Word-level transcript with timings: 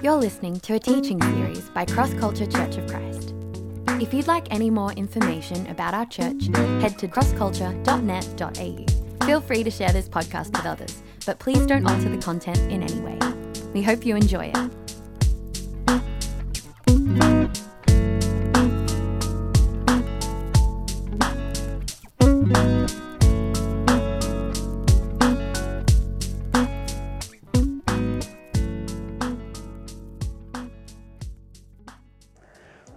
You're 0.00 0.14
listening 0.14 0.60
to 0.60 0.74
a 0.74 0.78
teaching 0.78 1.20
series 1.20 1.70
by 1.70 1.84
Cross 1.84 2.14
Culture 2.14 2.46
Church 2.46 2.76
of 2.76 2.88
Christ. 2.88 3.34
If 4.00 4.14
you'd 4.14 4.28
like 4.28 4.46
any 4.52 4.70
more 4.70 4.92
information 4.92 5.66
about 5.66 5.92
our 5.92 6.06
church, 6.06 6.46
head 6.80 6.96
to 7.00 7.08
crossculture.net.au. 7.08 9.26
Feel 9.26 9.40
free 9.40 9.64
to 9.64 9.70
share 9.72 9.92
this 9.92 10.08
podcast 10.08 10.56
with 10.56 10.66
others, 10.66 11.02
but 11.26 11.40
please 11.40 11.66
don't 11.66 11.84
alter 11.84 12.10
the 12.10 12.18
content 12.18 12.60
in 12.70 12.84
any 12.84 13.00
way. 13.00 13.18
We 13.74 13.82
hope 13.82 14.06
you 14.06 14.14
enjoy 14.14 14.52
it. 14.54 14.87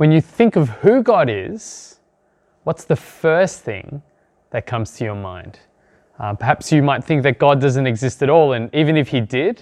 When 0.02 0.12
you 0.12 0.20
think 0.20 0.56
of 0.56 0.68
who 0.68 1.04
God 1.04 1.30
is, 1.30 2.00
what's 2.64 2.86
the 2.86 2.96
first 2.96 3.62
thing 3.62 4.02
that 4.50 4.66
comes 4.66 4.94
to 4.94 5.04
your 5.04 5.14
mind? 5.14 5.60
Uh, 6.18 6.34
perhaps 6.34 6.72
you 6.72 6.82
might 6.82 7.04
think 7.04 7.22
that 7.22 7.38
God 7.38 7.62
doesn't 7.62 7.86
exist 7.86 8.24
at 8.24 8.28
all, 8.28 8.54
and 8.54 8.74
even 8.74 8.98
if 8.98 9.10
He 9.10 9.22
did, 9.22 9.62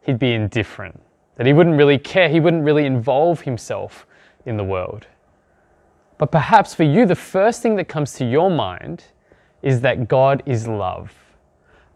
He'd 0.00 0.18
be 0.18 0.32
indifferent, 0.32 0.98
that 1.36 1.46
He 1.46 1.52
wouldn't 1.52 1.76
really 1.76 1.98
care, 1.98 2.30
He 2.30 2.40
wouldn't 2.40 2.64
really 2.64 2.86
involve 2.86 3.42
Himself 3.42 4.06
in 4.46 4.56
the 4.56 4.64
world. 4.64 5.06
But 6.16 6.32
perhaps 6.32 6.74
for 6.74 6.84
you, 6.84 7.04
the 7.04 7.14
first 7.14 7.60
thing 7.60 7.76
that 7.76 7.86
comes 7.86 8.14
to 8.14 8.24
your 8.24 8.50
mind 8.50 9.04
is 9.60 9.82
that 9.82 10.08
God 10.08 10.42
is 10.46 10.66
love. 10.66 11.12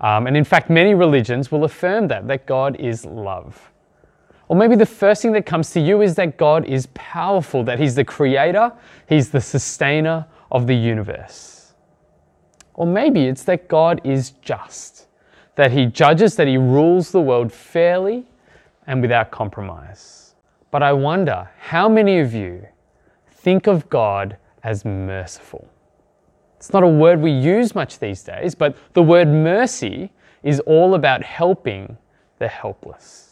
Um, 0.02 0.26
and 0.26 0.36
in 0.36 0.44
fact, 0.44 0.68
many 0.68 0.92
religions 0.92 1.50
will 1.50 1.64
affirm 1.64 2.08
that, 2.08 2.28
that 2.28 2.44
God 2.44 2.76
is 2.78 3.06
love. 3.06 3.72
Or 4.48 4.56
maybe 4.56 4.76
the 4.76 4.86
first 4.86 5.20
thing 5.22 5.32
that 5.32 5.44
comes 5.44 5.70
to 5.72 5.80
you 5.80 6.00
is 6.00 6.14
that 6.14 6.38
God 6.38 6.64
is 6.64 6.86
powerful, 6.94 7.62
that 7.64 7.78
He's 7.78 7.94
the 7.94 8.04
creator, 8.04 8.72
He's 9.06 9.30
the 9.30 9.40
sustainer 9.40 10.26
of 10.50 10.66
the 10.66 10.74
universe. 10.74 11.74
Or 12.74 12.86
maybe 12.86 13.26
it's 13.26 13.44
that 13.44 13.68
God 13.68 14.00
is 14.04 14.30
just, 14.40 15.06
that 15.56 15.70
He 15.70 15.86
judges, 15.86 16.34
that 16.36 16.46
He 16.46 16.56
rules 16.56 17.12
the 17.12 17.20
world 17.20 17.52
fairly 17.52 18.24
and 18.86 19.02
without 19.02 19.30
compromise. 19.30 20.34
But 20.70 20.82
I 20.82 20.92
wonder 20.92 21.50
how 21.58 21.88
many 21.88 22.20
of 22.20 22.32
you 22.32 22.66
think 23.30 23.66
of 23.66 23.88
God 23.90 24.36
as 24.62 24.84
merciful? 24.84 25.68
It's 26.56 26.72
not 26.72 26.82
a 26.82 26.88
word 26.88 27.20
we 27.20 27.30
use 27.30 27.74
much 27.74 27.98
these 27.98 28.22
days, 28.22 28.54
but 28.54 28.76
the 28.94 29.02
word 29.02 29.28
mercy 29.28 30.10
is 30.42 30.60
all 30.60 30.94
about 30.94 31.22
helping 31.22 31.98
the 32.38 32.48
helpless. 32.48 33.27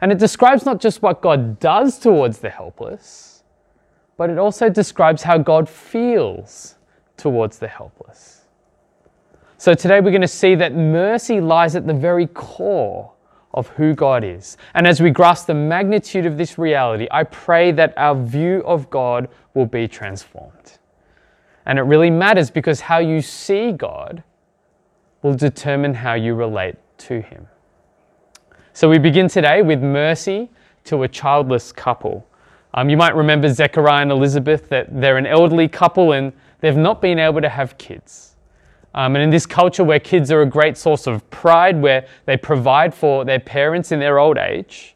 And 0.00 0.12
it 0.12 0.18
describes 0.18 0.64
not 0.64 0.80
just 0.80 1.02
what 1.02 1.20
God 1.20 1.58
does 1.58 1.98
towards 1.98 2.38
the 2.38 2.50
helpless, 2.50 3.42
but 4.16 4.30
it 4.30 4.38
also 4.38 4.68
describes 4.68 5.22
how 5.22 5.38
God 5.38 5.68
feels 5.68 6.76
towards 7.16 7.58
the 7.58 7.68
helpless. 7.68 8.42
So 9.58 9.74
today 9.74 10.00
we're 10.00 10.10
going 10.10 10.20
to 10.20 10.28
see 10.28 10.54
that 10.56 10.74
mercy 10.74 11.40
lies 11.40 11.76
at 11.76 11.86
the 11.86 11.94
very 11.94 12.26
core 12.26 13.12
of 13.54 13.68
who 13.68 13.94
God 13.94 14.22
is. 14.22 14.58
And 14.74 14.86
as 14.86 15.00
we 15.00 15.10
grasp 15.10 15.46
the 15.46 15.54
magnitude 15.54 16.26
of 16.26 16.36
this 16.36 16.58
reality, 16.58 17.08
I 17.10 17.24
pray 17.24 17.72
that 17.72 17.94
our 17.96 18.14
view 18.14 18.62
of 18.66 18.90
God 18.90 19.28
will 19.54 19.66
be 19.66 19.88
transformed. 19.88 20.78
And 21.64 21.78
it 21.78 21.82
really 21.82 22.10
matters 22.10 22.50
because 22.50 22.80
how 22.80 22.98
you 22.98 23.22
see 23.22 23.72
God 23.72 24.22
will 25.22 25.34
determine 25.34 25.94
how 25.94 26.14
you 26.14 26.34
relate 26.34 26.76
to 26.98 27.20
Him. 27.20 27.48
So 28.76 28.90
we 28.90 28.98
begin 28.98 29.26
today 29.26 29.62
with 29.62 29.82
mercy 29.82 30.50
to 30.84 31.04
a 31.04 31.08
childless 31.08 31.72
couple. 31.72 32.28
Um, 32.74 32.90
you 32.90 32.98
might 32.98 33.16
remember 33.16 33.48
Zechariah 33.48 34.02
and 34.02 34.12
Elizabeth, 34.12 34.68
that 34.68 35.00
they're 35.00 35.16
an 35.16 35.24
elderly 35.24 35.66
couple 35.66 36.12
and 36.12 36.30
they've 36.60 36.76
not 36.76 37.00
been 37.00 37.18
able 37.18 37.40
to 37.40 37.48
have 37.48 37.78
kids. 37.78 38.36
Um, 38.94 39.16
and 39.16 39.22
in 39.22 39.30
this 39.30 39.46
culture 39.46 39.82
where 39.82 39.98
kids 39.98 40.30
are 40.30 40.42
a 40.42 40.46
great 40.46 40.76
source 40.76 41.06
of 41.06 41.30
pride, 41.30 41.80
where 41.80 42.06
they 42.26 42.36
provide 42.36 42.94
for 42.94 43.24
their 43.24 43.40
parents 43.40 43.92
in 43.92 43.98
their 43.98 44.18
old 44.18 44.36
age, 44.36 44.94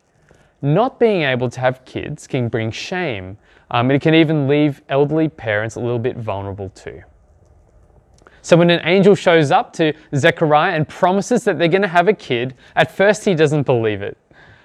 not 0.60 1.00
being 1.00 1.22
able 1.22 1.48
to 1.48 1.60
have 1.60 1.82
kids 1.86 2.26
can 2.26 2.48
bring 2.50 2.70
shame. 2.70 3.38
Um, 3.70 3.88
and 3.88 3.92
it 3.92 4.02
can 4.02 4.14
even 4.14 4.46
leave 4.46 4.82
elderly 4.90 5.30
parents 5.30 5.76
a 5.76 5.80
little 5.80 5.98
bit 5.98 6.18
vulnerable 6.18 6.68
too. 6.68 7.02
So 8.42 8.56
when 8.56 8.70
an 8.70 8.80
angel 8.84 9.14
shows 9.14 9.50
up 9.50 9.72
to 9.74 9.92
Zechariah 10.14 10.74
and 10.74 10.88
promises 10.88 11.44
that 11.44 11.58
they're 11.58 11.68
going 11.68 11.82
to 11.82 11.88
have 11.88 12.08
a 12.08 12.12
kid, 12.12 12.54
at 12.74 12.94
first 12.94 13.24
he 13.24 13.34
doesn't 13.34 13.64
believe 13.64 14.02
it. 14.02 14.16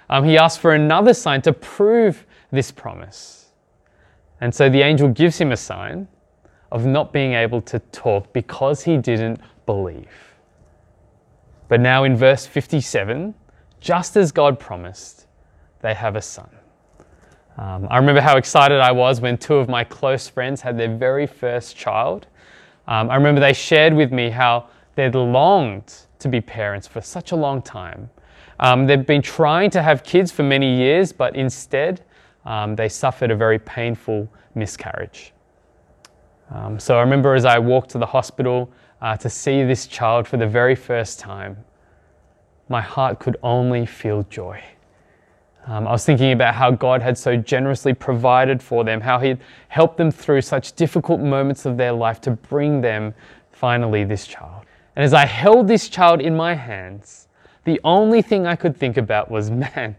Um, 0.10 0.24
he 0.24 0.38
asks 0.38 0.60
for 0.60 0.74
another 0.74 1.14
sign 1.14 1.42
to 1.44 1.54
prove 1.54 2.26
this 2.52 2.72
promise. 2.72 3.50
And 4.42 4.54
so 4.54 4.70
the 4.70 4.82
angel 4.82 5.10
gives 5.10 5.38
him 5.38 5.52
a 5.52 5.58
sign 5.58 6.08
of 6.72 6.86
not 6.86 7.12
being 7.14 7.34
able 7.34 7.62
to 7.62 7.80
talk 7.80 8.32
because 8.34 8.84
he 8.84 8.98
didn't 8.98 9.40
believe. 9.66 10.10
But 11.68 11.80
now 11.80 12.04
in 12.04 12.16
verse 12.16 12.46
57, 12.46 13.34
just 13.80 14.16
as 14.16 14.32
God 14.32 14.60
promised, 14.60 15.26
they 15.82 15.94
have 15.94 16.16
a 16.16 16.22
son. 16.22 16.50
Um, 17.58 17.88
I 17.90 17.98
remember 17.98 18.22
how 18.22 18.38
excited 18.38 18.80
I 18.82 18.92
was 18.92 19.22
when 19.22 19.38
two 19.38 19.56
of 19.56 19.70
my 19.70 19.84
close 19.84 20.28
friends 20.28 20.62
had 20.62 20.78
their 20.78 20.94
very 20.94 21.26
first 21.26 21.76
child. 21.78 22.28
Um, 22.88 23.10
I 23.10 23.16
remember 23.16 23.42
they 23.42 23.54
shared 23.54 23.94
with 23.94 24.12
me 24.12 24.30
how 24.30 24.68
they'd 24.96 25.16
longed 25.16 25.94
to 26.20 26.28
be 26.28 26.42
parents 26.42 26.88
for 26.88 27.02
such 27.02 27.32
a 27.32 27.36
long 27.36 27.62
time. 27.62 28.10
Um, 28.60 28.88
they've 28.88 29.06
been 29.06 29.22
trying 29.22 29.70
to 29.72 29.82
have 29.82 30.04
kids 30.04 30.32
for 30.32 30.44
many 30.44 30.76
years, 30.76 31.12
but 31.12 31.36
instead 31.36 32.02
um, 32.46 32.76
they 32.76 32.88
suffered 32.88 33.32
a 33.32 33.36
very 33.36 33.60
painful 33.60 34.30
miscarriage. 34.54 35.34
Um, 36.52 36.80
so 36.80 36.98
I 36.98 37.02
remember 37.02 37.34
as 37.34 37.46
I 37.46 37.60
walked 37.60 37.90
to 37.92 37.98
the 37.98 38.06
hospital 38.06 38.72
uh, 39.02 39.18
to 39.18 39.30
see 39.30 39.64
this 39.64 39.88
child 39.88 40.28
for 40.28 40.38
the 40.38 40.48
very 40.48 40.76
first 40.76 41.20
time, 41.20 41.58
my 42.70 42.82
heart 42.82 43.20
could 43.20 43.38
only 43.44 43.86
feel 43.86 44.24
joy. 44.24 44.64
Um, 45.68 45.88
I 45.88 45.92
was 45.92 46.06
thinking 46.06 46.32
about 46.32 46.54
how 46.54 46.70
God 46.70 47.02
had 47.02 47.18
so 47.18 47.36
generously 47.36 47.94
provided 47.94 48.62
for 48.62 48.84
them, 48.84 49.02
how 49.02 49.18
He'd 49.20 49.40
helped 49.68 49.98
them 49.98 50.12
through 50.12 50.42
such 50.42 50.74
difficult 50.74 51.20
moments 51.20 51.66
of 51.66 51.76
their 51.76 51.92
life 51.92 52.22
to 52.22 52.32
bring 52.32 52.82
them 52.82 53.16
finally 53.52 54.04
this 54.04 54.28
child. 54.28 54.66
And 54.96 55.04
as 55.04 55.14
I 55.14 55.26
held 55.26 55.68
this 55.68 55.90
child 55.90 56.22
in 56.22 56.36
my 56.36 56.54
hands, 56.54 57.28
the 57.64 57.82
only 57.84 58.22
thing 58.22 58.46
I 58.46 58.56
could 58.56 58.78
think 58.78 58.98
about 58.98 59.32
was, 59.32 59.50
man, 59.76 59.96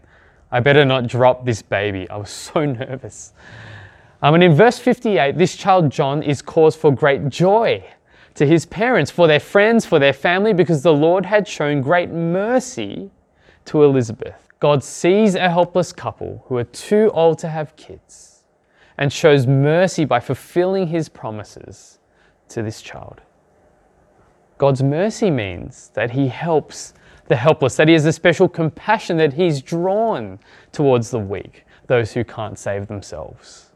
I 0.51 0.61
better 0.61 0.85
not 0.85 1.07
drop 1.07 1.45
this 1.45 1.61
baby. 1.61 2.09
I 2.09 2.15
was 2.15 2.29
so 2.29 2.63
nervous. 2.65 3.33
Um, 4.21 4.35
and 4.35 4.43
in 4.43 4.55
verse 4.55 4.79
58, 4.79 5.37
this 5.37 5.55
child 5.55 5.91
John 5.91 6.23
is 6.23 6.41
cause 6.41 6.75
for 6.75 6.91
great 6.91 7.27
joy 7.27 7.83
to 8.35 8.45
his 8.45 8.65
parents, 8.65 9.11
for 9.11 9.27
their 9.27 9.39
friends, 9.39 9.85
for 9.85 9.99
their 9.99 10.13
family, 10.13 10.53
because 10.53 10.81
the 10.81 10.93
Lord 10.93 11.25
had 11.25 11.47
shown 11.47 11.81
great 11.81 12.09
mercy 12.09 13.11
to 13.65 13.83
Elizabeth. 13.83 14.46
God 14.59 14.83
sees 14.83 15.35
a 15.35 15.49
helpless 15.49 15.93
couple 15.93 16.43
who 16.47 16.57
are 16.57 16.63
too 16.63 17.11
old 17.13 17.37
to 17.39 17.49
have 17.49 17.75
kids 17.75 18.43
and 18.97 19.13
shows 19.13 19.45
mercy 19.45 20.05
by 20.05 20.19
fulfilling 20.19 20.87
his 20.87 21.09
promises 21.09 21.99
to 22.49 22.63
this 22.63 22.81
child. 22.81 23.21
God's 24.57 24.81
mercy 24.81 25.29
means 25.29 25.91
that 25.93 26.11
he 26.11 26.27
helps 26.27 26.95
the 27.27 27.35
helpless, 27.35 27.75
that 27.75 27.87
he 27.87 27.93
has 27.93 28.05
a 28.05 28.13
special 28.13 28.47
compassion, 28.47 29.17
that 29.17 29.33
he's 29.33 29.61
drawn 29.61 30.39
towards 30.71 31.11
the 31.11 31.19
weak, 31.19 31.65
those 31.85 32.13
who 32.13 32.23
can't 32.23 32.57
save 32.57 32.87
themselves. 32.87 33.71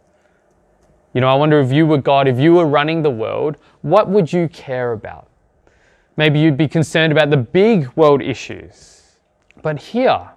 You 1.13 1.21
know, 1.21 1.27
I 1.27 1.35
wonder 1.35 1.59
if 1.59 1.71
you 1.71 1.85
were 1.85 1.97
God, 1.97 2.27
if 2.27 2.39
you 2.39 2.53
were 2.53 2.65
running 2.65 3.03
the 3.03 3.11
world, 3.11 3.57
what 3.81 4.09
would 4.09 4.31
you 4.31 4.47
care 4.47 4.93
about? 4.93 5.27
Maybe 6.17 6.39
you'd 6.39 6.57
be 6.57 6.67
concerned 6.67 7.11
about 7.11 7.29
the 7.29 7.37
big 7.37 7.89
world 7.95 8.21
issues. 8.21 9.17
But 9.61 9.79
here, 9.79 10.29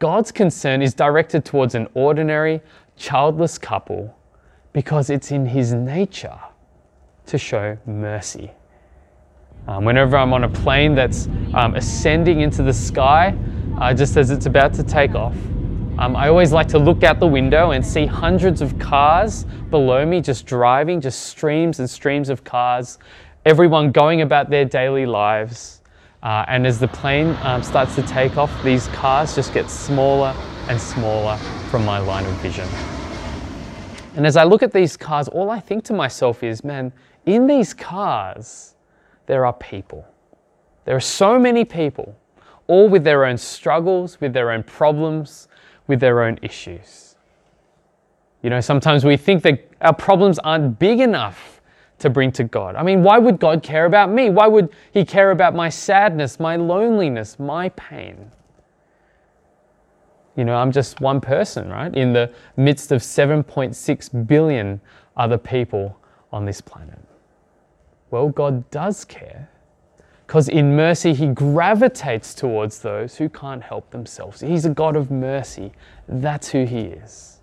God's 0.00 0.32
concern 0.32 0.80
is 0.80 0.94
directed 0.94 1.44
towards 1.44 1.74
an 1.74 1.86
ordinary, 1.92 2.62
childless 2.96 3.58
couple 3.58 4.16
because 4.72 5.10
it's 5.10 5.30
in 5.30 5.44
His 5.44 5.74
nature 5.74 6.38
to 7.26 7.36
show 7.36 7.76
mercy. 7.84 8.50
Um, 9.68 9.84
whenever 9.84 10.16
I'm 10.16 10.32
on 10.32 10.44
a 10.44 10.48
plane 10.48 10.94
that's 10.94 11.28
um, 11.52 11.74
ascending 11.74 12.40
into 12.40 12.62
the 12.62 12.72
sky, 12.72 13.36
uh, 13.78 13.92
just 13.92 14.16
as 14.16 14.30
it's 14.30 14.46
about 14.46 14.72
to 14.74 14.82
take 14.82 15.14
off, 15.14 15.36
um, 15.98 16.16
I 16.16 16.28
always 16.28 16.50
like 16.50 16.68
to 16.68 16.78
look 16.78 17.04
out 17.04 17.20
the 17.20 17.26
window 17.26 17.72
and 17.72 17.84
see 17.84 18.06
hundreds 18.06 18.62
of 18.62 18.78
cars 18.78 19.44
below 19.68 20.06
me 20.06 20.22
just 20.22 20.46
driving, 20.46 21.02
just 21.02 21.24
streams 21.24 21.78
and 21.78 21.88
streams 21.88 22.30
of 22.30 22.42
cars, 22.42 22.98
everyone 23.44 23.92
going 23.92 24.22
about 24.22 24.48
their 24.48 24.64
daily 24.64 25.04
lives. 25.04 25.79
Uh, 26.22 26.44
and 26.48 26.66
as 26.66 26.78
the 26.78 26.88
plane 26.88 27.36
um, 27.42 27.62
starts 27.62 27.94
to 27.94 28.02
take 28.02 28.36
off, 28.36 28.52
these 28.62 28.88
cars 28.88 29.34
just 29.34 29.54
get 29.54 29.70
smaller 29.70 30.34
and 30.68 30.78
smaller 30.80 31.36
from 31.70 31.84
my 31.84 31.98
line 31.98 32.26
of 32.26 32.32
vision. 32.34 32.68
And 34.16 34.26
as 34.26 34.36
I 34.36 34.44
look 34.44 34.62
at 34.62 34.72
these 34.72 34.96
cars, 34.96 35.28
all 35.28 35.50
I 35.50 35.60
think 35.60 35.84
to 35.84 35.92
myself 35.94 36.42
is, 36.42 36.62
man, 36.62 36.92
in 37.26 37.46
these 37.46 37.72
cars, 37.72 38.74
there 39.26 39.46
are 39.46 39.52
people. 39.54 40.04
There 40.84 40.96
are 40.96 41.00
so 41.00 41.38
many 41.38 41.64
people, 41.64 42.14
all 42.66 42.88
with 42.88 43.04
their 43.04 43.24
own 43.24 43.38
struggles, 43.38 44.20
with 44.20 44.32
their 44.32 44.50
own 44.50 44.62
problems, 44.62 45.48
with 45.86 46.00
their 46.00 46.22
own 46.22 46.38
issues. 46.42 47.16
You 48.42 48.50
know, 48.50 48.60
sometimes 48.60 49.04
we 49.04 49.16
think 49.16 49.42
that 49.42 49.68
our 49.80 49.94
problems 49.94 50.38
aren't 50.40 50.78
big 50.78 51.00
enough 51.00 51.59
to 52.00 52.10
bring 52.10 52.32
to 52.32 52.44
God. 52.44 52.76
I 52.76 52.82
mean, 52.82 53.02
why 53.02 53.18
would 53.18 53.38
God 53.38 53.62
care 53.62 53.86
about 53.86 54.10
me? 54.10 54.30
Why 54.30 54.46
would 54.46 54.70
He 54.92 55.04
care 55.04 55.30
about 55.30 55.54
my 55.54 55.68
sadness, 55.68 56.40
my 56.40 56.56
loneliness, 56.56 57.38
my 57.38 57.68
pain? 57.70 58.30
You 60.36 60.44
know, 60.44 60.56
I'm 60.56 60.72
just 60.72 61.00
one 61.00 61.20
person, 61.20 61.68
right? 61.68 61.94
In 61.94 62.12
the 62.12 62.32
midst 62.56 62.92
of 62.92 63.02
7.6 63.02 64.26
billion 64.26 64.80
other 65.16 65.38
people 65.38 65.98
on 66.32 66.44
this 66.44 66.60
planet. 66.60 66.98
Well, 68.10 68.28
God 68.28 68.68
does 68.70 69.04
care 69.04 69.48
because 70.26 70.48
in 70.48 70.76
mercy 70.76 71.12
he 71.12 71.26
gravitates 71.26 72.34
towards 72.34 72.80
those 72.80 73.16
who 73.16 73.28
can't 73.28 73.62
help 73.62 73.90
themselves. 73.90 74.40
He's 74.40 74.64
a 74.64 74.70
God 74.70 74.96
of 74.96 75.10
mercy. 75.10 75.72
That's 76.08 76.48
who 76.48 76.64
he 76.64 76.82
is. 76.82 77.39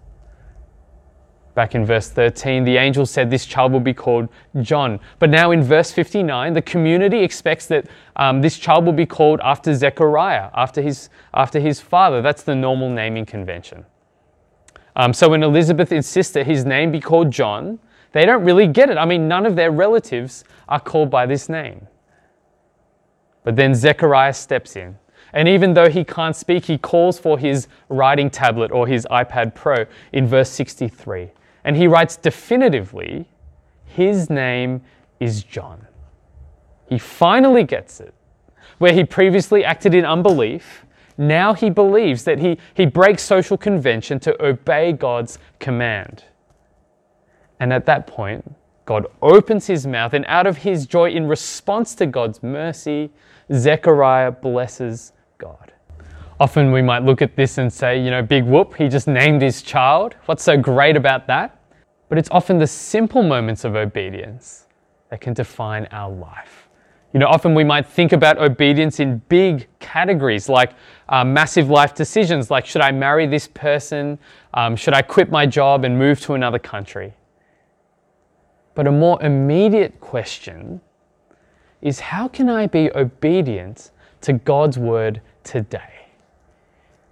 Back 1.58 1.74
in 1.74 1.88
verse 1.88 2.12
13, 2.12 2.66
the 2.66 2.78
angel 2.78 3.08
said 3.08 3.32
this 3.32 3.44
child 3.44 3.72
will 3.72 3.80
be 3.80 3.92
called 3.92 4.30
John. 4.62 5.00
But 5.18 5.32
now 5.32 5.50
in 5.50 5.64
verse 5.64 5.92
59, 5.92 6.54
the 6.54 6.62
community 6.62 7.24
expects 7.24 7.66
that 7.66 7.88
um, 8.16 8.44
this 8.44 8.60
child 8.60 8.86
will 8.86 8.94
be 8.94 9.08
called 9.08 9.40
after 9.44 9.74
Zechariah, 9.74 10.52
after 10.54 10.84
his, 10.84 11.10
after 11.34 11.60
his 11.60 11.82
father. 11.82 12.22
That's 12.22 12.44
the 12.44 12.54
normal 12.54 12.92
naming 12.92 13.26
convention. 13.26 13.88
Um, 14.96 15.14
so 15.14 15.30
when 15.30 15.42
Elizabeth 15.42 15.92
insists 15.92 16.32
that 16.34 16.46
his 16.46 16.64
name 16.64 16.92
be 16.92 17.00
called 17.00 17.32
John, 17.32 17.80
they 18.12 18.24
don't 18.24 18.44
really 18.44 18.68
get 18.68 18.92
it. 18.92 18.98
I 19.00 19.06
mean, 19.06 19.28
none 19.28 19.48
of 19.48 19.56
their 19.56 19.72
relatives 19.72 20.44
are 20.70 20.80
called 20.80 21.10
by 21.10 21.26
this 21.26 21.50
name. 21.50 21.88
But 23.44 23.56
then 23.56 23.74
Zechariah 23.74 24.34
steps 24.34 24.76
in. 24.76 25.00
And 25.34 25.48
even 25.48 25.74
though 25.74 25.90
he 25.90 26.04
can't 26.04 26.36
speak, 26.36 26.66
he 26.66 26.78
calls 26.78 27.18
for 27.18 27.40
his 27.40 27.68
writing 27.90 28.30
tablet 28.30 28.72
or 28.72 28.86
his 28.86 29.08
iPad 29.10 29.56
Pro 29.56 29.88
in 30.14 30.28
verse 30.28 30.52
63. 30.52 31.32
And 31.64 31.76
he 31.76 31.88
writes 31.88 32.16
definitively, 32.16 33.28
his 33.86 34.30
name 34.30 34.82
is 35.20 35.44
John. 35.44 35.88
He 36.88 36.98
finally 36.98 37.64
gets 37.64 38.00
it. 38.00 38.14
Where 38.78 38.94
he 38.94 39.04
previously 39.04 39.66
acted 39.66 39.96
in 39.96 40.06
unbelief, 40.06 40.86
now 41.18 41.54
he 41.54 41.70
believes 41.70 42.24
that 42.26 42.40
he, 42.40 42.60
he 42.76 42.86
breaks 42.86 43.24
social 43.24 43.58
convention 43.58 44.20
to 44.20 44.46
obey 44.46 44.94
God's 44.94 45.40
command. 45.60 46.24
And 47.60 47.74
at 47.74 47.86
that 47.88 48.06
point, 48.06 48.56
God 48.86 49.08
opens 49.22 49.68
his 49.68 49.88
mouth, 49.88 50.14
and 50.14 50.24
out 50.28 50.48
of 50.48 50.58
his 50.58 50.86
joy 50.86 51.10
in 51.10 51.28
response 51.28 51.96
to 51.96 52.06
God's 52.06 52.42
mercy, 52.44 53.10
Zechariah 53.52 54.32
blesses. 54.32 55.12
Often 56.40 56.72
we 56.72 56.84
might 56.84 57.04
look 57.04 57.24
at 57.24 57.36
this 57.36 57.58
and 57.58 57.72
say, 57.72 58.00
you 58.00 58.12
know, 58.12 58.22
big 58.22 58.44
whoop, 58.46 58.76
he 58.76 58.88
just 58.88 59.08
named 59.08 59.42
his 59.42 59.64
child. 59.64 60.16
What's 60.28 60.44
so 60.44 60.56
great 60.56 60.96
about 60.96 61.26
that? 61.28 61.60
But 62.10 62.20
it's 62.20 62.30
often 62.30 62.60
the 62.60 62.68
simple 62.68 63.24
moments 63.24 63.64
of 63.64 63.76
obedience 63.76 64.68
that 65.10 65.20
can 65.20 65.34
define 65.34 65.88
our 65.92 66.12
life. 66.12 66.70
You 67.14 67.20
know, 67.20 67.28
often 67.28 67.56
we 67.56 67.64
might 67.64 67.88
think 67.88 68.12
about 68.12 68.38
obedience 68.38 69.00
in 69.00 69.18
big 69.30 69.68
categories 69.80 70.48
like 70.48 70.74
uh, 71.10 71.26
massive 71.26 71.70
life 71.70 71.96
decisions, 71.96 72.52
like 72.52 72.68
should 72.68 72.82
I 72.82 72.92
marry 72.92 73.26
this 73.26 73.48
person? 73.48 74.20
Um, 74.54 74.76
should 74.76 74.94
I 74.94 75.02
quit 75.02 75.32
my 75.32 75.48
job 75.48 75.86
and 75.86 75.98
move 75.98 76.22
to 76.22 76.34
another 76.36 76.60
country? 76.60 77.14
But 78.76 78.86
a 78.86 78.92
more 78.92 79.20
immediate 79.24 80.00
question 80.00 80.82
is 81.82 82.00
how 82.00 82.28
can 82.28 82.48
I 82.48 82.68
be 82.68 82.92
obedient 82.94 83.90
to 84.22 84.34
God's 84.34 84.78
word 84.78 85.22
today? 85.44 85.97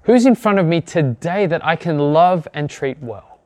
Who's 0.05 0.27
in 0.27 0.35
front 0.35 0.59
of 0.59 0.67
me 0.67 0.81
today 0.81 1.47
that 1.47 1.65
I 1.65 1.75
can 1.75 1.97
love 1.97 2.47
and 2.53 2.69
treat 2.69 2.99
well? 3.01 3.39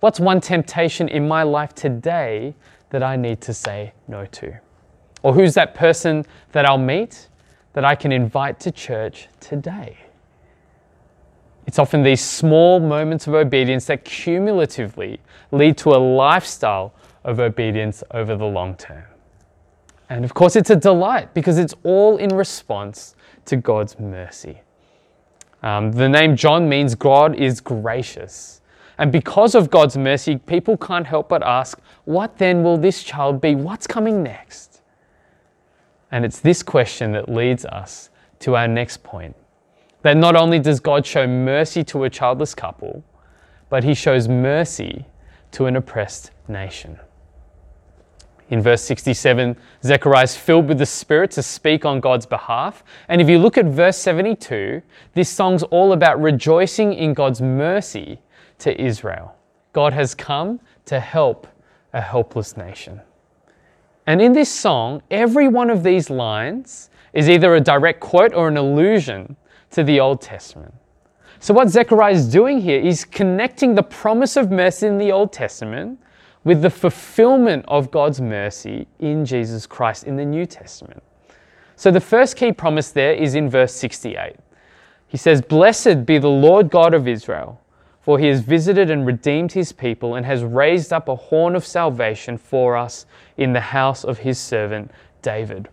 What's 0.00 0.18
one 0.18 0.40
temptation 0.40 1.08
in 1.08 1.28
my 1.28 1.42
life 1.42 1.74
today 1.74 2.54
that 2.88 3.02
I 3.02 3.16
need 3.16 3.42
to 3.42 3.52
say 3.52 3.92
no 4.08 4.24
to? 4.24 4.58
Or 5.22 5.34
who's 5.34 5.52
that 5.54 5.74
person 5.74 6.24
that 6.52 6.64
I'll 6.64 6.78
meet 6.78 7.28
that 7.74 7.84
I 7.84 7.94
can 7.96 8.12
invite 8.12 8.60
to 8.60 8.70
church 8.70 9.28
today? 9.40 9.98
It's 11.66 11.78
often 11.78 12.02
these 12.02 12.22
small 12.22 12.80
moments 12.80 13.26
of 13.26 13.34
obedience 13.34 13.84
that 13.86 14.06
cumulatively 14.06 15.20
lead 15.50 15.76
to 15.78 15.90
a 15.90 16.00
lifestyle 16.00 16.94
of 17.24 17.40
obedience 17.40 18.02
over 18.10 18.36
the 18.36 18.46
long 18.46 18.74
term. 18.76 19.04
And 20.08 20.24
of 20.24 20.32
course, 20.32 20.56
it's 20.56 20.70
a 20.70 20.76
delight 20.76 21.34
because 21.34 21.58
it's 21.58 21.74
all 21.82 22.16
in 22.16 22.34
response 22.34 23.14
to 23.44 23.56
God's 23.56 23.98
mercy. 23.98 24.62
Um, 25.64 25.92
the 25.92 26.10
name 26.10 26.36
John 26.36 26.68
means 26.68 26.94
God 26.94 27.34
is 27.36 27.62
gracious. 27.62 28.60
And 28.98 29.10
because 29.10 29.54
of 29.54 29.70
God's 29.70 29.96
mercy, 29.96 30.36
people 30.36 30.76
can't 30.76 31.06
help 31.06 31.30
but 31.30 31.42
ask, 31.42 31.80
What 32.04 32.36
then 32.36 32.62
will 32.62 32.76
this 32.76 33.02
child 33.02 33.40
be? 33.40 33.54
What's 33.54 33.86
coming 33.86 34.22
next? 34.22 34.82
And 36.10 36.22
it's 36.22 36.38
this 36.38 36.62
question 36.62 37.12
that 37.12 37.30
leads 37.30 37.64
us 37.64 38.10
to 38.40 38.56
our 38.56 38.68
next 38.68 39.02
point 39.02 39.34
that 40.02 40.18
not 40.18 40.36
only 40.36 40.60
does 40.60 40.80
God 40.80 41.06
show 41.06 41.26
mercy 41.26 41.82
to 41.84 42.04
a 42.04 42.10
childless 42.10 42.54
couple, 42.54 43.02
but 43.70 43.82
he 43.84 43.94
shows 43.94 44.28
mercy 44.28 45.06
to 45.52 45.64
an 45.64 45.76
oppressed 45.76 46.30
nation. 46.46 46.98
In 48.50 48.60
verse 48.60 48.82
67, 48.82 49.56
Zechariah 49.82 50.24
is 50.24 50.36
filled 50.36 50.68
with 50.68 50.78
the 50.78 50.86
Spirit 50.86 51.30
to 51.32 51.42
speak 51.42 51.84
on 51.84 52.00
God's 52.00 52.26
behalf. 52.26 52.84
And 53.08 53.20
if 53.20 53.28
you 53.28 53.38
look 53.38 53.56
at 53.56 53.64
verse 53.64 53.96
72, 53.96 54.82
this 55.14 55.30
song's 55.30 55.62
all 55.62 55.92
about 55.92 56.20
rejoicing 56.20 56.92
in 56.92 57.14
God's 57.14 57.40
mercy 57.40 58.20
to 58.58 58.78
Israel. 58.80 59.34
God 59.72 59.92
has 59.94 60.14
come 60.14 60.60
to 60.86 61.00
help 61.00 61.46
a 61.92 62.00
helpless 62.00 62.56
nation. 62.56 63.00
And 64.06 64.20
in 64.20 64.32
this 64.32 64.50
song, 64.50 65.02
every 65.10 65.48
one 65.48 65.70
of 65.70 65.82
these 65.82 66.10
lines 66.10 66.90
is 67.14 67.30
either 67.30 67.54
a 67.54 67.60
direct 67.60 68.00
quote 68.00 68.34
or 68.34 68.48
an 68.48 68.56
allusion 68.56 69.36
to 69.70 69.82
the 69.82 70.00
Old 70.00 70.20
Testament. 70.20 70.74
So, 71.40 71.54
what 71.54 71.68
Zechariah 71.68 72.12
is 72.12 72.30
doing 72.30 72.60
here 72.60 72.80
is 72.80 73.04
connecting 73.04 73.74
the 73.74 73.82
promise 73.82 74.36
of 74.36 74.50
mercy 74.50 74.86
in 74.86 74.98
the 74.98 75.12
Old 75.12 75.32
Testament 75.32 75.98
with 76.44 76.60
the 76.60 76.70
fulfillment 76.70 77.64
of 77.66 77.90
God's 77.90 78.20
mercy 78.20 78.86
in 78.98 79.24
Jesus 79.24 79.66
Christ 79.66 80.04
in 80.04 80.16
the 80.16 80.24
New 80.24 80.44
Testament. 80.44 81.02
So 81.74 81.90
the 81.90 82.00
first 82.00 82.36
key 82.36 82.52
promise 82.52 82.90
there 82.90 83.14
is 83.14 83.34
in 83.34 83.50
verse 83.50 83.72
68. 83.72 84.36
He 85.08 85.16
says, 85.16 85.40
Blessed 85.40 86.06
be 86.06 86.18
the 86.18 86.28
Lord 86.28 86.70
God 86.70 86.92
of 86.94 87.08
Israel, 87.08 87.60
for 88.00 88.18
he 88.18 88.26
has 88.26 88.40
visited 88.40 88.90
and 88.90 89.06
redeemed 89.06 89.52
his 89.52 89.72
people 89.72 90.14
and 90.14 90.26
has 90.26 90.44
raised 90.44 90.92
up 90.92 91.08
a 91.08 91.16
horn 91.16 91.56
of 91.56 91.64
salvation 91.64 92.36
for 92.36 92.76
us 92.76 93.06
in 93.36 93.52
the 93.52 93.60
house 93.60 94.04
of 94.04 94.18
his 94.18 94.38
servant 94.38 94.90
David. 95.22 95.68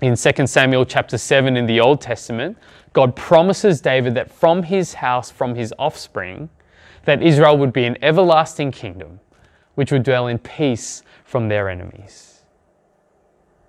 In 0.00 0.16
2 0.16 0.46
Samuel 0.46 0.84
chapter 0.84 1.18
7 1.18 1.56
in 1.56 1.66
the 1.66 1.80
Old 1.80 2.00
Testament, 2.00 2.56
God 2.92 3.16
promises 3.16 3.80
David 3.80 4.14
that 4.14 4.30
from 4.30 4.62
his 4.62 4.94
house, 4.94 5.30
from 5.30 5.54
his 5.54 5.74
offspring, 5.78 6.48
that 7.04 7.22
Israel 7.22 7.58
would 7.58 7.72
be 7.72 7.84
an 7.84 7.96
everlasting 8.02 8.70
kingdom 8.70 9.20
which 9.74 9.92
would 9.92 10.02
dwell 10.02 10.26
in 10.26 10.38
peace 10.38 11.02
from 11.24 11.48
their 11.48 11.68
enemies. 11.68 12.42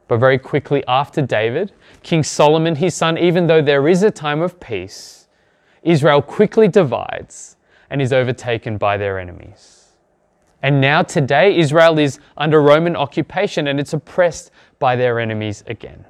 But 0.07 0.19
very 0.19 0.37
quickly 0.37 0.83
after 0.87 1.21
David, 1.21 1.71
King 2.03 2.23
Solomon, 2.23 2.75
his 2.75 2.93
son, 2.93 3.17
even 3.17 3.47
though 3.47 3.61
there 3.61 3.87
is 3.87 4.03
a 4.03 4.11
time 4.11 4.41
of 4.41 4.59
peace, 4.59 5.27
Israel 5.81 6.21
quickly 6.21 6.67
divides 6.67 7.57
and 7.89 8.01
is 8.01 8.13
overtaken 8.13 8.77
by 8.77 8.97
their 8.97 9.19
enemies. 9.19 9.83
And 10.61 10.79
now, 10.79 11.01
today, 11.01 11.57
Israel 11.57 11.99
is 11.99 12.19
under 12.37 12.61
Roman 12.61 12.95
occupation 12.95 13.67
and 13.67 13.79
it's 13.79 13.93
oppressed 13.93 14.51
by 14.79 14.95
their 14.95 15.19
enemies 15.19 15.63
again. 15.67 16.05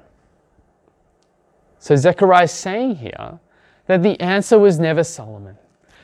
So, 1.80 1.96
Zechariah 1.96 2.44
is 2.44 2.52
saying 2.52 2.96
here 2.96 3.40
that 3.86 4.02
the 4.02 4.18
answer 4.20 4.58
was 4.58 4.78
never 4.78 5.02
Solomon. 5.02 5.58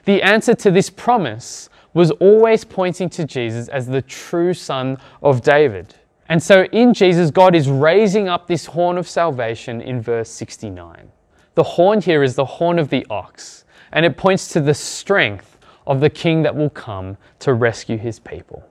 The 0.04 0.22
answer 0.22 0.54
to 0.54 0.70
this 0.70 0.90
promise 0.90 1.70
was 1.94 2.10
always 2.12 2.64
pointing 2.64 3.08
to 3.10 3.24
Jesus 3.24 3.68
as 3.68 3.86
the 3.86 4.02
true 4.02 4.54
son 4.54 4.98
of 5.22 5.42
David. 5.42 5.94
And 6.28 6.42
so 6.42 6.64
in 6.66 6.94
Jesus, 6.94 7.30
God 7.30 7.56
is 7.56 7.68
raising 7.68 8.28
up 8.28 8.46
this 8.46 8.66
horn 8.66 8.96
of 8.96 9.08
salvation 9.08 9.80
in 9.80 10.00
verse 10.00 10.30
69. 10.30 11.10
The 11.56 11.62
horn 11.62 12.00
here 12.00 12.22
is 12.22 12.36
the 12.36 12.44
horn 12.44 12.78
of 12.78 12.88
the 12.88 13.04
ox, 13.10 13.64
and 13.90 14.06
it 14.06 14.16
points 14.16 14.48
to 14.48 14.60
the 14.60 14.74
strength 14.74 15.58
of 15.86 16.00
the 16.00 16.10
king 16.10 16.42
that 16.42 16.54
will 16.54 16.70
come 16.70 17.16
to 17.40 17.54
rescue 17.54 17.98
his 17.98 18.20
people. 18.20 18.64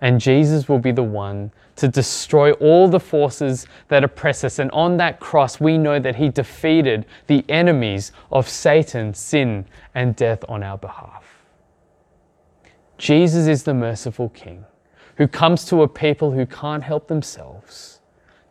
And 0.00 0.20
Jesus 0.20 0.68
will 0.68 0.78
be 0.78 0.92
the 0.92 1.02
one 1.04 1.52
to 1.76 1.86
destroy 1.86 2.52
all 2.54 2.88
the 2.88 2.98
forces 2.98 3.66
that 3.88 4.02
oppress 4.02 4.42
us. 4.44 4.58
And 4.58 4.70
on 4.72 4.96
that 4.96 5.20
cross, 5.20 5.60
we 5.60 5.78
know 5.78 6.00
that 6.00 6.16
he 6.16 6.28
defeated 6.28 7.06
the 7.26 7.44
enemies 7.48 8.10
of 8.32 8.48
Satan, 8.48 9.14
sin, 9.14 9.66
and 9.94 10.16
death 10.16 10.44
on 10.48 10.62
our 10.62 10.78
behalf. 10.78 11.29
Jesus 13.00 13.46
is 13.46 13.62
the 13.62 13.72
merciful 13.72 14.28
King 14.28 14.66
who 15.16 15.26
comes 15.26 15.64
to 15.64 15.82
a 15.82 15.88
people 15.88 16.32
who 16.32 16.44
can't 16.44 16.82
help 16.82 17.08
themselves 17.08 18.00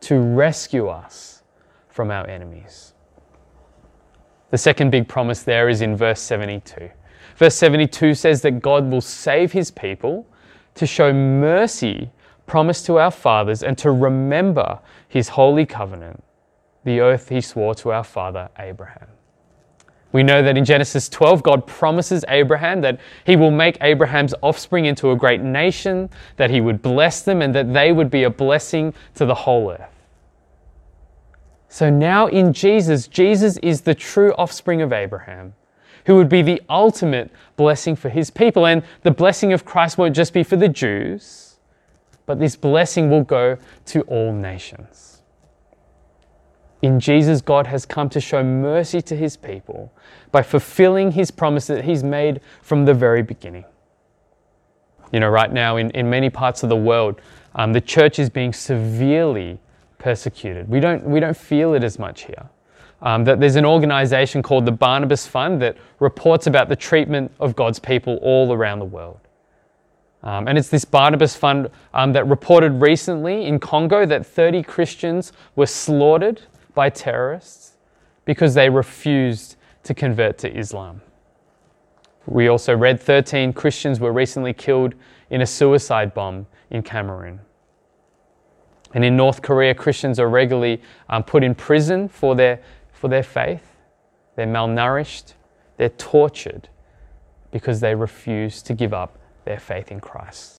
to 0.02 0.20
rescue 0.20 0.88
us 0.88 1.44
from 1.88 2.10
our 2.10 2.26
enemies. 2.26 2.96
The 4.50 4.58
second 4.58 4.90
big 4.90 5.08
promise 5.08 5.44
there 5.44 5.70
is 5.70 5.82
in 5.82 5.96
verse 5.96 6.20
72. 6.22 6.90
Verse 7.36 7.54
72 7.54 8.16
says 8.16 8.42
that 8.42 8.60
God 8.60 8.90
will 8.90 9.02
save 9.02 9.52
his 9.52 9.70
people 9.70 10.26
to 10.74 10.88
show 10.88 11.14
mercy 11.14 12.10
promised 12.48 12.88
to 12.88 12.98
our 12.98 13.12
fathers 13.12 13.62
and 13.62 13.78
to 13.78 13.92
remember 13.92 14.80
his 15.08 15.30
holy 15.30 15.68
covenant, 15.68 16.24
the 16.86 17.00
oath 17.02 17.30
he 17.30 17.40
swore 17.40 17.76
to 17.76 17.92
our 17.92 18.04
father 18.04 18.50
Abraham. 18.58 19.10
We 20.12 20.24
know 20.24 20.42
that 20.42 20.58
in 20.58 20.66
Genesis 20.66 21.08
12, 21.08 21.44
God 21.44 21.68
promises 21.68 22.26
Abraham 22.30 22.82
that 22.82 23.00
he 23.26 23.36
will 23.36 23.52
make 23.52 23.78
Abraham's 23.82 24.34
offspring 24.42 24.86
into 24.86 25.12
a 25.12 25.16
great 25.16 25.42
nation, 25.42 26.10
that 26.38 26.50
he 26.50 26.62
would 26.62 26.82
bless 26.82 27.22
them, 27.22 27.42
and 27.42 27.54
that 27.54 27.74
they 27.74 27.92
would 27.92 28.10
be 28.10 28.24
a 28.24 28.30
blessing 28.30 28.94
to 29.16 29.26
the 29.26 29.36
whole 29.36 29.72
earth. 29.72 29.90
So 31.68 31.92
now 31.92 32.26
in 32.26 32.52
Jesus, 32.52 33.08
Jesus 33.08 33.58
is 33.58 33.82
the 33.82 33.94
true 33.94 34.34
offspring 34.34 34.82
of 34.82 34.92
Abraham, 34.92 35.54
who 36.06 36.16
would 36.16 36.30
be 36.30 36.42
the 36.42 36.60
ultimate 36.68 37.30
blessing 37.56 37.96
for 37.96 38.10
his 38.10 38.32
people. 38.32 38.66
And 38.66 38.84
the 39.04 39.12
blessing 39.12 39.54
of 39.54 39.66
Christ 39.66 40.00
won't 40.00 40.16
just 40.16 40.34
be 40.34 40.42
for 40.42 40.56
the 40.56 40.68
Jews, 40.68 41.58
but 42.26 42.40
this 42.40 42.56
blessing 42.56 43.12
will 43.12 43.24
go 43.24 43.58
to 43.86 44.02
all 44.02 44.34
nations. 44.34 45.09
In 46.82 47.00
Jesus, 47.00 47.42
God 47.42 47.68
has 47.68 47.86
come 47.86 48.10
to 48.10 48.22
show 48.22 48.44
mercy 48.44 49.02
to 49.02 49.16
his 49.16 49.36
people 49.36 49.92
by 50.32 50.42
fulfilling 50.42 51.12
his 51.12 51.30
promise 51.30 51.68
that 51.68 51.84
he's 51.84 52.04
made 52.04 52.40
from 52.62 52.86
the 52.86 52.94
very 52.94 53.22
beginning. 53.22 53.66
You 55.12 55.20
know, 55.20 55.30
right 55.30 55.52
now 55.52 55.78
in, 55.78 55.92
in 55.92 56.10
many 56.10 56.30
parts 56.30 56.64
of 56.64 56.70
the 56.70 56.76
world, 56.76 57.20
um, 57.56 57.74
the 57.74 57.82
church 57.82 58.20
is 58.20 58.30
being 58.30 58.54
severely 58.54 59.60
persecuted. 59.98 60.70
We 60.70 60.80
don't, 60.80 61.04
we 61.04 61.20
don't 61.20 61.36
feel 61.36 61.74
it 61.74 61.84
as 61.84 62.00
much 62.00 62.24
here. 62.24 62.50
Um, 63.02 63.24
that 63.26 63.40
there's 63.40 63.56
an 63.56 63.66
organization 63.66 64.42
called 64.44 64.66
the 64.66 64.72
Barnabas 64.72 65.26
Fund 65.26 65.62
that 65.62 65.78
reports 66.00 66.48
about 66.48 66.70
the 66.70 66.76
treatment 66.76 67.32
of 67.40 67.56
God's 67.56 67.80
people 67.80 68.20
all 68.22 68.54
around 68.54 68.80
the 68.80 68.86
world. 68.86 69.20
Um, 70.22 70.48
and 70.48 70.58
it's 70.58 70.68
this 70.68 70.84
Barnabas 70.84 71.36
Fund 71.36 71.70
um, 71.94 72.12
that 72.14 72.28
reported 72.28 72.82
recently 72.82 73.46
in 73.46 73.58
Congo 73.60 74.06
that 74.06 74.26
30 74.26 74.64
Christians 74.64 75.32
were 75.56 75.66
slaughtered 75.66 76.42
by 76.80 76.90
terrorists 76.90 77.74
because 78.24 78.54
they 78.54 78.70
refused 78.70 79.58
to 79.84 79.94
convert 79.94 80.38
to 80.38 80.50
Islam. 80.58 81.02
We 82.26 82.48
also 82.48 82.74
read 82.74 83.02
13 83.02 83.52
Christians 83.52 84.00
were 84.00 84.14
recently 84.14 84.54
killed 84.54 84.96
in 85.30 85.42
a 85.42 85.46
suicide 85.46 86.14
bomb 86.14 86.48
in 86.70 86.82
Cameroon. 86.82 87.42
And 88.94 89.04
in 89.04 89.18
North 89.18 89.42
Korea, 89.42 89.76
Christians 89.76 90.22
are 90.22 90.30
regularly 90.30 90.82
um, 91.10 91.22
put 91.22 91.44
in 91.44 91.54
prison 91.54 92.08
for 92.08 92.34
their, 92.34 92.62
for 92.94 93.10
their 93.10 93.24
faith. 93.24 93.76
They're 94.38 94.48
malnourished, 94.48 95.34
they're 95.76 95.90
tortured 95.90 96.70
because 97.52 97.82
they 97.82 97.94
refuse 97.94 98.62
to 98.62 98.74
give 98.74 98.94
up 98.94 99.20
their 99.44 99.60
faith 99.60 99.92
in 99.92 100.00
Christ. 100.00 100.56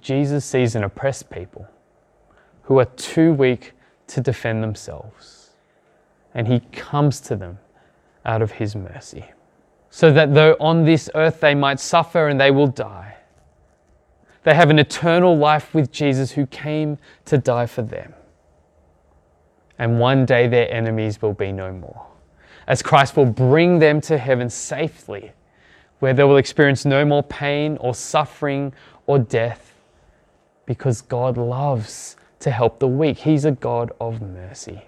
Jesus 0.00 0.44
sees 0.44 0.76
an 0.76 0.84
oppressed 0.84 1.30
people 1.30 1.66
who 2.62 2.78
are 2.78 2.84
too 2.84 3.32
weak 3.32 3.72
to 4.10 4.20
defend 4.20 4.62
themselves, 4.62 5.50
and 6.34 6.46
he 6.46 6.60
comes 6.72 7.20
to 7.20 7.36
them 7.36 7.58
out 8.24 8.42
of 8.42 8.52
his 8.52 8.76
mercy, 8.76 9.24
so 9.90 10.12
that 10.12 10.34
though 10.34 10.56
on 10.60 10.84
this 10.84 11.10
earth 11.14 11.40
they 11.40 11.54
might 11.54 11.80
suffer 11.80 12.28
and 12.28 12.40
they 12.40 12.50
will 12.50 12.66
die, 12.66 13.16
they 14.42 14.54
have 14.54 14.70
an 14.70 14.78
eternal 14.78 15.36
life 15.36 15.74
with 15.74 15.92
Jesus 15.92 16.32
who 16.32 16.46
came 16.46 16.98
to 17.26 17.36
die 17.36 17.66
for 17.66 17.82
them. 17.82 18.14
And 19.78 19.98
one 19.98 20.24
day 20.26 20.46
their 20.46 20.70
enemies 20.70 21.20
will 21.20 21.34
be 21.34 21.52
no 21.52 21.72
more, 21.72 22.06
as 22.66 22.82
Christ 22.82 23.16
will 23.16 23.26
bring 23.26 23.78
them 23.78 24.00
to 24.02 24.18
heaven 24.18 24.48
safely, 24.48 25.32
where 25.98 26.14
they 26.14 26.24
will 26.24 26.38
experience 26.38 26.84
no 26.84 27.04
more 27.04 27.22
pain 27.22 27.76
or 27.80 27.94
suffering 27.94 28.72
or 29.06 29.18
death, 29.18 29.74
because 30.66 31.00
God 31.00 31.36
loves 31.36 32.16
to 32.40 32.50
help 32.50 32.78
the 32.78 32.88
weak. 32.88 33.18
He's 33.18 33.44
a 33.44 33.52
God 33.52 33.92
of 34.00 34.20
mercy. 34.20 34.82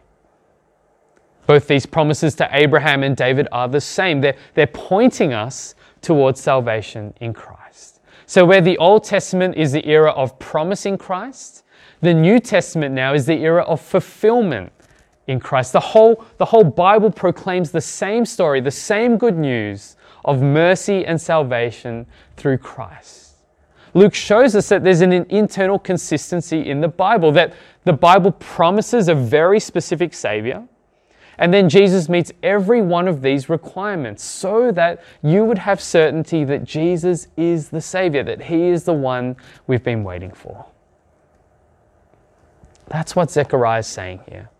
Both 1.47 1.69
these 1.69 1.87
promises 1.87 2.35
to 2.37 2.49
Abraham 2.53 3.03
and 3.03 3.17
David 3.17 3.49
are 3.53 3.69
the 3.69 3.81
same. 3.81 4.21
They're, 4.21 4.37
they're 4.55 4.67
pointing 4.67 5.33
us 5.33 5.75
towards 6.01 6.41
salvation 6.41 7.15
in 7.21 7.33
Christ. 7.33 8.01
So, 8.27 8.45
where 8.45 8.61
the 8.61 8.79
Old 8.79 9.05
Testament 9.05 9.57
is 9.57 9.73
the 9.73 9.87
era 9.87 10.11
of 10.13 10.39
promising 10.39 10.97
Christ, 10.97 11.65
the 12.01 12.15
New 12.15 12.39
Testament 12.39 12.95
now 12.95 13.15
is 13.15 13.27
the 13.27 13.43
era 13.43 13.63
of 13.63 13.81
fulfillment 13.81 14.73
in 15.27 15.39
Christ. 15.41 15.73
The 15.73 15.81
whole, 15.81 16.25
the 16.39 16.45
whole 16.45 16.65
Bible 16.65 17.11
proclaims 17.11 17.71
the 17.71 17.81
same 17.81 18.25
story, 18.25 18.61
the 18.61 18.71
same 18.71 19.17
good 19.17 19.37
news 19.37 19.97
of 20.25 20.41
mercy 20.41 21.05
and 21.05 21.21
salvation 21.21 22.07
through 22.37 22.59
Christ. 22.59 23.22
Luke 23.95 24.15
shows 24.15 24.57
us 24.57 24.69
that 24.71 24.85
there's 24.85 25.03
an 25.03 25.13
internal 25.13 25.79
consistency 25.79 26.69
in 26.69 26.81
the 26.81 26.89
Bible, 26.89 27.33
that 27.33 27.55
the 27.85 27.93
Bible 27.93 28.33
promises 28.33 29.09
a 29.09 29.15
very 29.15 29.61
specific 29.61 30.15
Savior 30.15 30.67
and 31.39 31.53
then 31.53 31.69
Jesus 31.69 32.09
meets 32.09 32.31
every 32.43 32.83
one 32.83 33.09
of 33.09 33.23
these 33.23 33.49
requirements 33.49 34.23
so 34.23 34.71
that 34.73 35.03
you 35.23 35.45
would 35.45 35.59
have 35.59 35.81
certainty 35.81 36.45
that 36.45 36.65
Jesus 36.65 37.29
is 37.37 37.71
the 37.71 37.81
Savior, 37.81 38.23
that 38.23 38.43
He 38.43 38.69
is 38.69 38.85
the 38.85 38.93
one 38.93 39.37
we've 39.67 39.83
been 39.83 40.05
waiting 40.05 40.31
for. 40.31 40.67
That's 42.89 43.17
what 43.17 43.31
Zechariah 43.31 43.81
is 43.81 43.87
saying 43.87 44.21
here. 44.29 44.51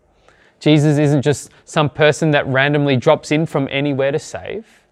Jesus 0.59 0.97
isn't 0.97 1.21
just 1.21 1.51
some 1.65 1.89
person 1.89 2.31
that 2.31 2.47
randomly 2.47 2.97
drops 2.97 3.31
in 3.31 3.45
from 3.45 3.67
anywhere 3.69 4.11
to 4.11 4.19
save, 4.19 4.82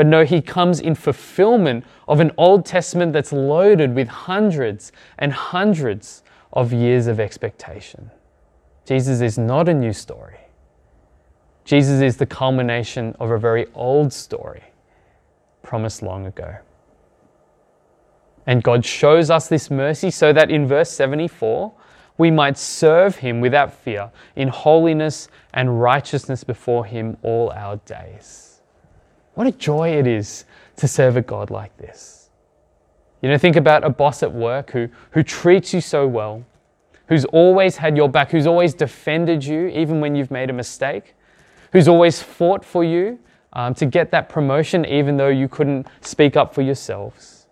but 0.00 0.06
no, 0.06 0.24
He 0.24 0.40
comes 0.40 0.80
in 0.80 0.94
fulfillment 0.94 1.84
of 2.08 2.20
an 2.20 2.32
Old 2.38 2.64
Testament 2.64 3.12
that's 3.12 3.34
loaded 3.34 3.94
with 3.94 4.08
hundreds 4.08 4.92
and 5.18 5.30
hundreds 5.30 6.22
of 6.54 6.72
years 6.72 7.06
of 7.06 7.20
expectation. 7.20 8.10
Jesus 8.86 9.20
is 9.20 9.36
not 9.36 9.68
a 9.68 9.74
new 9.74 9.92
story. 9.92 10.38
Jesus 11.66 12.00
is 12.00 12.16
the 12.16 12.24
culmination 12.24 13.14
of 13.20 13.30
a 13.30 13.36
very 13.36 13.66
old 13.74 14.10
story 14.10 14.62
promised 15.62 16.02
long 16.02 16.24
ago. 16.24 16.56
And 18.46 18.62
God 18.62 18.86
shows 18.86 19.28
us 19.28 19.48
this 19.48 19.70
mercy 19.70 20.10
so 20.10 20.32
that 20.32 20.50
in 20.50 20.66
verse 20.66 20.88
74, 20.92 21.74
we 22.16 22.30
might 22.30 22.56
serve 22.56 23.16
Him 23.16 23.42
without 23.42 23.70
fear 23.70 24.10
in 24.34 24.48
holiness 24.48 25.28
and 25.52 25.82
righteousness 25.82 26.42
before 26.42 26.86
Him 26.86 27.18
all 27.22 27.50
our 27.50 27.76
days. 27.84 28.49
What 29.34 29.46
a 29.46 29.52
joy 29.52 29.90
it 29.90 30.06
is 30.06 30.44
to 30.76 30.88
serve 30.88 31.16
a 31.16 31.22
God 31.22 31.50
like 31.50 31.76
this. 31.76 32.30
You 33.22 33.28
know, 33.28 33.38
think 33.38 33.56
about 33.56 33.84
a 33.84 33.90
boss 33.90 34.22
at 34.22 34.32
work 34.32 34.70
who, 34.70 34.88
who 35.10 35.22
treats 35.22 35.74
you 35.74 35.80
so 35.80 36.06
well, 36.06 36.44
who's 37.08 37.24
always 37.26 37.76
had 37.76 37.96
your 37.96 38.08
back, 38.08 38.30
who's 38.30 38.46
always 38.46 38.74
defended 38.74 39.44
you 39.44 39.68
even 39.68 40.00
when 40.00 40.14
you've 40.14 40.30
made 40.30 40.50
a 40.50 40.54
mistake 40.54 41.14
who's 41.72 41.88
always 41.88 42.22
fought 42.22 42.64
for 42.64 42.84
you 42.84 43.18
um, 43.52 43.74
to 43.74 43.86
get 43.86 44.10
that 44.10 44.28
promotion, 44.28 44.84
even 44.84 45.16
though 45.16 45.28
you 45.28 45.48
couldn't 45.48 45.86
speak 46.00 46.36
up 46.36 46.54
for 46.54 46.62
yourselves. 46.62 47.46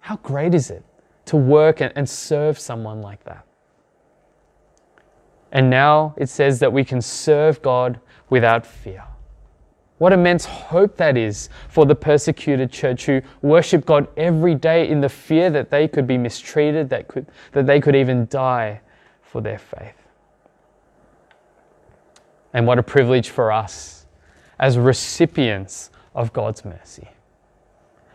How 0.00 0.16
great 0.16 0.54
is 0.54 0.70
it 0.70 0.84
to 1.26 1.36
work 1.36 1.80
and, 1.80 1.92
and 1.96 2.08
serve 2.08 2.58
someone 2.58 3.02
like 3.02 3.24
that? 3.24 3.44
And 5.52 5.70
now 5.70 6.14
it 6.16 6.28
says 6.28 6.58
that 6.60 6.72
we 6.72 6.84
can 6.84 7.00
serve 7.00 7.62
God 7.62 8.00
without 8.28 8.66
fear. 8.66 9.04
What 9.98 10.12
immense 10.12 10.44
hope 10.44 10.96
that 10.98 11.16
is 11.16 11.48
for 11.68 11.86
the 11.86 11.94
persecuted 11.94 12.70
church 12.70 13.06
who 13.06 13.22
worship 13.40 13.86
God 13.86 14.08
every 14.16 14.54
day 14.54 14.88
in 14.88 15.00
the 15.00 15.08
fear 15.08 15.48
that 15.50 15.70
they 15.70 15.88
could 15.88 16.06
be 16.06 16.18
mistreated, 16.18 16.90
that, 16.90 17.08
could, 17.08 17.26
that 17.52 17.66
they 17.66 17.80
could 17.80 17.96
even 17.96 18.26
die 18.26 18.80
for 19.22 19.40
their 19.40 19.58
faith. 19.58 19.94
And 22.52 22.66
what 22.66 22.78
a 22.78 22.82
privilege 22.82 23.30
for 23.30 23.50
us 23.50 24.06
as 24.58 24.78
recipients 24.78 25.90
of 26.14 26.32
God's 26.32 26.64
mercy. 26.64 27.08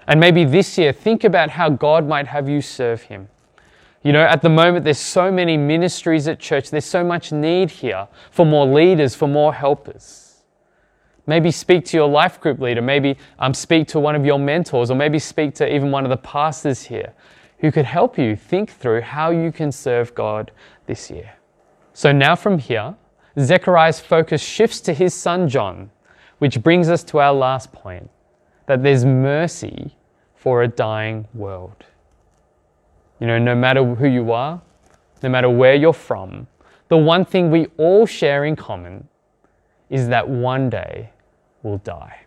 And 0.08 0.20
maybe 0.20 0.46
this 0.46 0.78
year, 0.78 0.92
think 0.92 1.24
about 1.24 1.52
how 1.52 1.70
God 1.70 2.08
might 2.08 2.28
have 2.28 2.50
you 2.50 2.62
serve 2.62 3.04
Him. 3.04 3.30
You 4.04 4.14
know, 4.14 4.24
at 4.24 4.42
the 4.42 4.50
moment, 4.50 4.84
there's 4.84 4.98
so 4.98 5.32
many 5.32 5.58
ministries 5.58 6.28
at 6.28 6.40
church, 6.40 6.72
there's 6.72 6.86
so 6.86 7.04
much 7.04 7.32
need 7.32 7.70
here 7.70 8.08
for 8.32 8.46
more 8.46 8.66
leaders, 8.66 9.14
for 9.14 9.28
more 9.28 9.54
helpers. 9.54 10.31
Maybe 11.28 11.52
speak 11.52 11.86
to 11.86 11.98
your 11.98 12.10
life 12.10 12.40
group 12.40 12.60
leader, 12.60 12.82
maybe 12.82 13.18
um, 13.40 13.54
speak 13.54 13.88
to 13.90 14.00
one 14.00 14.16
of 14.16 14.26
your 14.26 14.40
mentors, 14.40 14.90
or 14.90 14.96
maybe 14.96 15.20
speak 15.20 15.54
to 15.56 15.74
even 15.74 15.92
one 15.92 16.04
of 16.04 16.10
the 16.10 16.18
pastors 16.18 16.84
here 16.84 17.14
who 17.60 17.72
could 17.72 17.86
help 17.86 18.18
you 18.18 18.36
think 18.36 18.72
through 18.72 19.02
how 19.02 19.30
you 19.30 19.52
can 19.52 19.72
serve 19.72 20.16
God 20.16 20.52
this 20.88 21.12
year. 21.12 21.34
So 21.94 22.12
now 22.12 22.36
from 22.36 22.58
here, 22.58 22.96
Zechariah's 23.40 24.00
focus 24.00 24.42
shifts 24.42 24.82
to 24.82 24.94
his 24.94 25.14
son 25.14 25.48
John, 25.48 25.92
which 26.40 26.62
brings 26.64 26.90
us 26.90 27.04
to 27.06 27.20
our 27.20 27.34
last 27.34 27.72
point 27.72 28.10
that 28.66 28.82
there's 28.82 29.06
mercy 29.06 29.96
for 30.36 30.64
a 30.64 30.68
dying 30.68 31.28
world. 31.36 31.86
You 33.20 33.28
know, 33.28 33.38
no 33.38 33.54
matter 33.54 33.84
who 33.84 34.08
you 34.08 34.32
are, 34.32 34.60
no 35.22 35.30
matter 35.30 35.50
where 35.50 35.76
you're 35.76 35.94
from, 35.94 36.48
the 36.88 36.98
one 36.98 37.26
thing 37.26 37.52
we 37.52 37.68
all 37.78 38.08
share 38.08 38.46
in 38.46 38.56
common 38.56 39.08
is 39.92 40.08
that 40.08 40.28
one 40.28 40.70
day 40.70 41.12
we'll 41.62 41.78
die. 41.80 42.22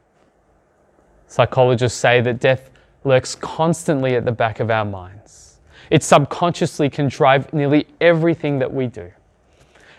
Psychologists 1.27 1.99
say 1.99 2.21
that 2.21 2.39
death 2.39 2.71
lurks 3.03 3.35
constantly 3.35 4.15
at 4.15 4.25
the 4.25 4.33
back 4.33 4.61
of 4.61 4.71
our 4.71 4.85
minds. 4.85 5.59
It 5.91 6.05
subconsciously 6.05 6.89
can 6.91 7.09
drive 7.09 7.53
nearly 7.53 7.87
everything 8.01 8.59
that 8.61 8.73
we 8.73 8.87
do. 8.87 9.11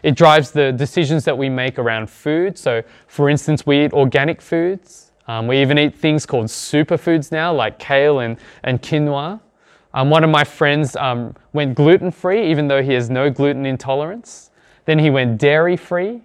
It 0.04 0.16
drives 0.16 0.52
the 0.52 0.72
decisions 0.72 1.26
that 1.26 1.38
we 1.38 1.50
make 1.50 1.80
around 1.80 2.10
food. 2.10 2.58
So, 2.58 2.84
for 3.08 3.30
instance, 3.30 3.66
we 3.66 3.86
eat 3.86 3.94
organic 3.94 4.42
foods. 4.42 5.12
Um, 5.28 5.48
we 5.48 5.60
even 5.60 5.80
eat 5.80 5.96
things 5.96 6.26
called 6.26 6.46
superfoods 6.46 7.32
now, 7.32 7.52
like 7.54 7.80
kale 7.80 8.20
and, 8.20 8.38
and 8.64 8.82
quinoa. 8.82 9.40
Um, 9.96 10.10
one 10.12 10.24
of 10.24 10.30
my 10.30 10.44
friends 10.44 10.96
um, 10.98 11.36
went 11.54 11.74
gluten 11.74 12.12
free, 12.12 12.52
even 12.52 12.68
though 12.68 12.84
he 12.84 12.94
has 12.94 13.10
no 13.10 13.32
gluten 13.32 13.66
intolerance. 13.66 14.52
Then 14.86 15.00
he 15.00 15.10
went 15.10 15.40
dairy 15.40 15.78
free. 15.78 16.22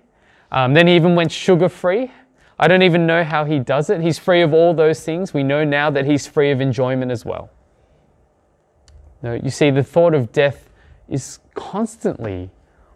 Um, 0.53 0.75
then 0.75 0.87
he 0.87 0.97
even 0.97 1.15
went 1.15 1.31
sugar 1.31 1.69
free. 1.69 2.11
I 2.59 2.69
don't 2.69 2.83
even 2.83 3.07
know 3.07 3.25
how 3.25 3.45
he 3.45 3.59
does 3.59 3.89
it. 3.89 4.01
He's 4.01 4.19
free 4.19 4.43
of 4.43 4.53
all 4.53 4.75
those 4.75 5.03
things. 5.03 5.33
We 5.33 5.43
know 5.43 5.65
now 5.65 5.91
that 5.91 6.05
he's 6.05 6.27
free 6.27 6.51
of 6.51 6.61
enjoyment 6.61 7.11
as 7.11 7.25
well. 7.25 7.51
No, 9.23 9.35
you 9.35 9.51
see, 9.51 9.71
the 9.71 9.83
thought 9.83 10.15
of 10.15 10.33
death 10.33 10.69
is 11.09 11.39
constantly 11.55 12.51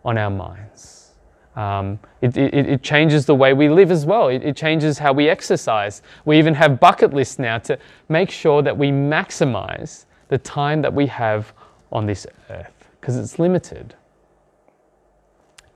on 0.05 0.19
our 0.19 0.31
minds. 0.31 1.13
Um, 1.57 2.01
it, 2.21 2.37
it, 2.37 2.55
it, 2.55 2.83
changes 2.83 3.27
the 3.27 3.35
way 3.35 3.53
we 3.53 3.69
live 3.69 3.93
as 3.93 4.05
well. 4.05 4.27
It, 4.27 4.43
it 4.43 4.57
changes 4.57 4.99
how 4.99 5.13
we 5.13 5.29
exercise. 5.29 6.03
We 6.25 6.37
even 6.37 6.53
have 6.55 6.81
bucket 6.81 7.15
lists 7.15 7.39
now 7.39 7.59
to 7.59 7.79
make 8.09 8.29
sure 8.29 8.61
that 8.63 8.77
we 8.77 8.89
maximize 8.91 10.07
the 10.29 10.39
time 10.39 10.83
that 10.83 10.93
we 10.93 11.07
have 11.07 11.53
on 11.93 12.07
this 12.07 12.27
earth 12.51 12.89
because 13.01 13.17
it's 13.17 13.39
limited. 13.39 13.95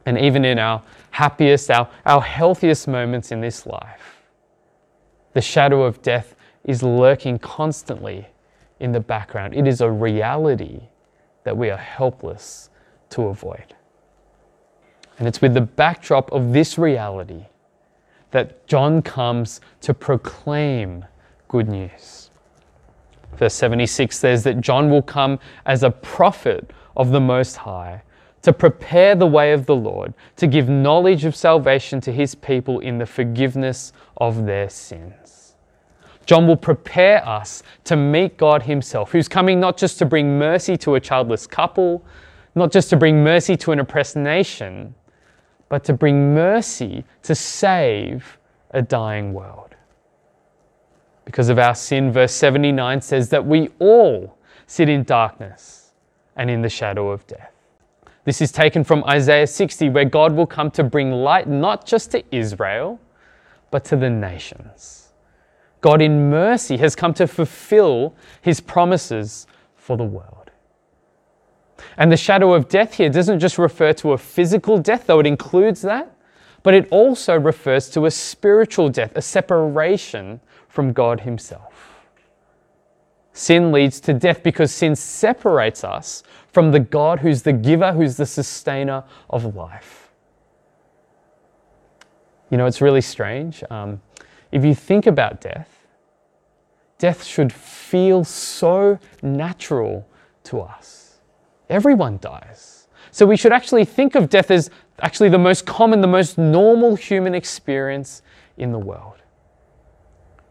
And 0.08 0.18
even 0.18 0.42
in 0.46 0.58
our 0.58 0.82
happiest, 1.10 1.70
our, 1.70 1.86
our 2.06 2.22
healthiest 2.22 2.88
moments 2.88 3.30
in 3.30 3.42
this 3.42 3.66
life, 3.66 4.22
the 5.34 5.42
shadow 5.42 5.82
of 5.82 6.00
death 6.00 6.34
is 6.64 6.82
lurking 6.82 7.38
constantly 7.38 8.26
in 8.80 8.92
the 8.92 9.00
background. 9.00 9.52
It 9.52 9.68
is 9.68 9.82
a 9.82 9.90
reality 9.90 10.80
that 11.44 11.54
we 11.54 11.68
are 11.68 11.76
helpless 11.76 12.70
to 13.10 13.24
avoid. 13.24 13.74
And 15.18 15.28
it's 15.28 15.42
with 15.42 15.52
the 15.52 15.60
backdrop 15.60 16.32
of 16.32 16.54
this 16.54 16.78
reality 16.78 17.44
that 18.30 18.66
John 18.66 19.02
comes 19.02 19.60
to 19.82 19.92
proclaim 19.92 21.04
good 21.48 21.68
news. 21.68 22.30
Verse 23.34 23.52
76 23.52 24.16
says 24.18 24.42
that 24.44 24.62
John 24.62 24.88
will 24.88 25.02
come 25.02 25.38
as 25.66 25.82
a 25.82 25.90
prophet 25.90 26.70
of 26.96 27.10
the 27.10 27.20
Most 27.20 27.56
High 27.56 28.04
to 28.42 28.52
prepare 28.52 29.14
the 29.14 29.26
way 29.26 29.52
of 29.52 29.66
the 29.66 29.74
Lord, 29.74 30.14
to 30.36 30.46
give 30.46 30.68
knowledge 30.68 31.24
of 31.24 31.34
salvation 31.34 32.00
to 32.02 32.12
his 32.12 32.34
people 32.34 32.80
in 32.80 32.98
the 32.98 33.06
forgiveness 33.06 33.92
of 34.16 34.46
their 34.46 34.68
sins. 34.68 35.54
John 36.24 36.46
will 36.46 36.56
prepare 36.56 37.26
us 37.26 37.62
to 37.84 37.96
meet 37.96 38.36
God 38.36 38.62
himself, 38.62 39.12
who's 39.12 39.28
coming 39.28 39.58
not 39.58 39.76
just 39.76 39.98
to 39.98 40.04
bring 40.04 40.38
mercy 40.38 40.76
to 40.76 40.94
a 40.94 41.00
childless 41.00 41.46
couple, 41.46 42.04
not 42.54 42.70
just 42.70 42.90
to 42.90 42.96
bring 42.96 43.24
mercy 43.24 43.56
to 43.56 43.72
an 43.72 43.78
oppressed 43.78 44.16
nation, 44.16 44.94
but 45.68 45.84
to 45.84 45.92
bring 45.92 46.34
mercy 46.34 47.04
to 47.22 47.34
save 47.34 48.38
a 48.72 48.82
dying 48.82 49.32
world. 49.32 49.74
Because 51.24 51.48
of 51.48 51.58
our 51.58 51.74
sin, 51.74 52.12
verse 52.12 52.32
79 52.32 53.00
says 53.00 53.28
that 53.30 53.44
we 53.44 53.68
all 53.78 54.38
sit 54.66 54.88
in 54.88 55.04
darkness 55.04 55.92
and 56.36 56.50
in 56.50 56.62
the 56.62 56.68
shadow 56.68 57.10
of 57.10 57.26
death. 57.26 57.52
This 58.28 58.42
is 58.42 58.52
taken 58.52 58.84
from 58.84 59.04
Isaiah 59.04 59.46
60, 59.46 59.88
where 59.88 60.04
God 60.04 60.34
will 60.34 60.46
come 60.46 60.70
to 60.72 60.84
bring 60.84 61.10
light 61.10 61.48
not 61.48 61.86
just 61.86 62.10
to 62.10 62.22
Israel, 62.30 63.00
but 63.70 63.86
to 63.86 63.96
the 63.96 64.10
nations. 64.10 65.14
God, 65.80 66.02
in 66.02 66.28
mercy, 66.28 66.76
has 66.76 66.94
come 66.94 67.14
to 67.14 67.26
fulfill 67.26 68.14
his 68.42 68.60
promises 68.60 69.46
for 69.76 69.96
the 69.96 70.04
world. 70.04 70.50
And 71.96 72.12
the 72.12 72.18
shadow 72.18 72.52
of 72.52 72.68
death 72.68 72.92
here 72.92 73.08
doesn't 73.08 73.38
just 73.40 73.56
refer 73.56 73.94
to 73.94 74.12
a 74.12 74.18
physical 74.18 74.76
death, 74.76 75.06
though 75.06 75.20
it 75.20 75.26
includes 75.26 75.80
that, 75.80 76.14
but 76.62 76.74
it 76.74 76.86
also 76.90 77.40
refers 77.40 77.88
to 77.92 78.04
a 78.04 78.10
spiritual 78.10 78.90
death, 78.90 79.12
a 79.16 79.22
separation 79.22 80.38
from 80.68 80.92
God 80.92 81.20
Himself. 81.20 81.87
Sin 83.38 83.70
leads 83.70 84.00
to 84.00 84.12
death 84.12 84.42
because 84.42 84.74
sin 84.74 84.96
separates 84.96 85.84
us 85.84 86.24
from 86.48 86.72
the 86.72 86.80
God 86.80 87.20
who's 87.20 87.42
the 87.42 87.52
giver, 87.52 87.92
who's 87.92 88.16
the 88.16 88.26
sustainer 88.26 89.04
of 89.30 89.54
life. 89.54 90.10
You 92.50 92.58
know, 92.58 92.66
it's 92.66 92.80
really 92.80 93.00
strange. 93.00 93.62
Um, 93.70 94.02
if 94.50 94.64
you 94.64 94.74
think 94.74 95.06
about 95.06 95.40
death, 95.40 95.86
death 96.98 97.22
should 97.22 97.52
feel 97.52 98.24
so 98.24 98.98
natural 99.22 100.04
to 100.42 100.60
us. 100.60 101.18
Everyone 101.70 102.18
dies. 102.20 102.88
So 103.12 103.24
we 103.24 103.36
should 103.36 103.52
actually 103.52 103.84
think 103.84 104.16
of 104.16 104.28
death 104.28 104.50
as 104.50 104.68
actually 104.98 105.28
the 105.28 105.38
most 105.38 105.64
common, 105.64 106.00
the 106.00 106.08
most 106.08 106.38
normal 106.38 106.96
human 106.96 107.36
experience 107.36 108.22
in 108.56 108.72
the 108.72 108.80
world. 108.80 109.22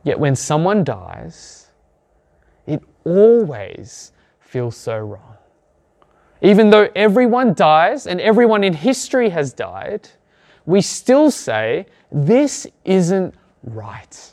Yet 0.05 0.17
when 0.17 0.37
someone 0.37 0.85
dies, 0.85 1.66
it 2.67 2.83
always 3.03 4.11
feels 4.39 4.77
so 4.77 4.97
wrong. 4.97 5.37
Even 6.41 6.69
though 6.69 6.87
everyone 6.95 7.53
dies 7.53 8.05
and 8.05 8.21
everyone 8.21 8.63
in 8.63 8.73
history 8.73 9.29
has 9.29 9.53
died, 9.53 10.07
we 10.65 10.81
still 10.81 11.31
say, 11.31 11.87
this 12.11 12.67
isn't 12.85 13.33
right. 13.63 14.31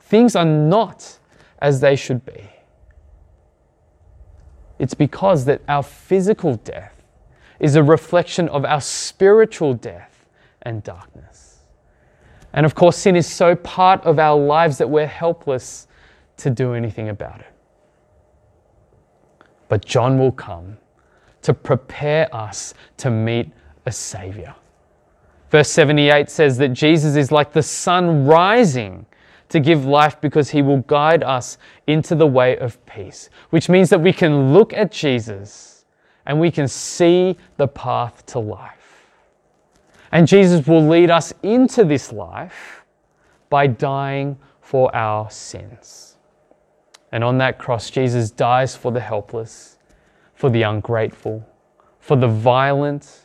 Things 0.00 0.34
are 0.34 0.44
not 0.44 1.18
as 1.60 1.80
they 1.80 1.94
should 1.94 2.24
be. 2.24 2.48
It's 4.78 4.94
because 4.94 5.44
that 5.44 5.62
our 5.68 5.82
physical 5.82 6.56
death 6.56 7.04
is 7.60 7.76
a 7.76 7.82
reflection 7.82 8.48
of 8.48 8.64
our 8.64 8.80
spiritual 8.80 9.74
death 9.74 10.26
and 10.62 10.82
darkness. 10.82 11.60
And 12.52 12.66
of 12.66 12.74
course, 12.74 12.96
sin 12.96 13.16
is 13.16 13.26
so 13.26 13.54
part 13.54 14.02
of 14.04 14.18
our 14.18 14.38
lives 14.38 14.78
that 14.78 14.90
we're 14.90 15.06
helpless 15.06 15.86
to 16.38 16.50
do 16.50 16.74
anything 16.74 17.08
about 17.08 17.40
it. 17.40 17.52
But 19.68 19.84
John 19.84 20.18
will 20.18 20.32
come 20.32 20.76
to 21.42 21.54
prepare 21.54 22.34
us 22.34 22.74
to 22.98 23.10
meet 23.10 23.50
a 23.86 23.92
Savior. 23.92 24.54
Verse 25.50 25.70
78 25.70 26.30
says 26.30 26.58
that 26.58 26.70
Jesus 26.70 27.16
is 27.16 27.30
like 27.30 27.52
the 27.52 27.62
sun 27.62 28.26
rising 28.26 29.06
to 29.50 29.60
give 29.60 29.84
life 29.84 30.20
because 30.20 30.50
he 30.50 30.62
will 30.62 30.80
guide 30.80 31.22
us 31.22 31.58
into 31.86 32.14
the 32.14 32.26
way 32.26 32.56
of 32.58 32.84
peace, 32.86 33.30
which 33.50 33.68
means 33.68 33.90
that 33.90 34.00
we 34.00 34.12
can 34.12 34.52
look 34.52 34.72
at 34.72 34.90
Jesus 34.90 35.84
and 36.26 36.40
we 36.40 36.50
can 36.50 36.66
see 36.66 37.36
the 37.56 37.68
path 37.68 38.24
to 38.26 38.38
life. 38.38 39.06
And 40.10 40.26
Jesus 40.26 40.66
will 40.66 40.86
lead 40.86 41.10
us 41.10 41.34
into 41.42 41.84
this 41.84 42.12
life 42.12 42.84
by 43.50 43.66
dying 43.66 44.38
for 44.60 44.94
our 44.96 45.30
sins. 45.30 46.13
And 47.14 47.22
on 47.22 47.38
that 47.38 47.60
cross, 47.60 47.90
Jesus 47.90 48.32
dies 48.32 48.74
for 48.74 48.90
the 48.90 48.98
helpless, 48.98 49.78
for 50.34 50.50
the 50.50 50.62
ungrateful, 50.62 51.48
for 52.00 52.16
the 52.16 52.26
violent, 52.26 53.20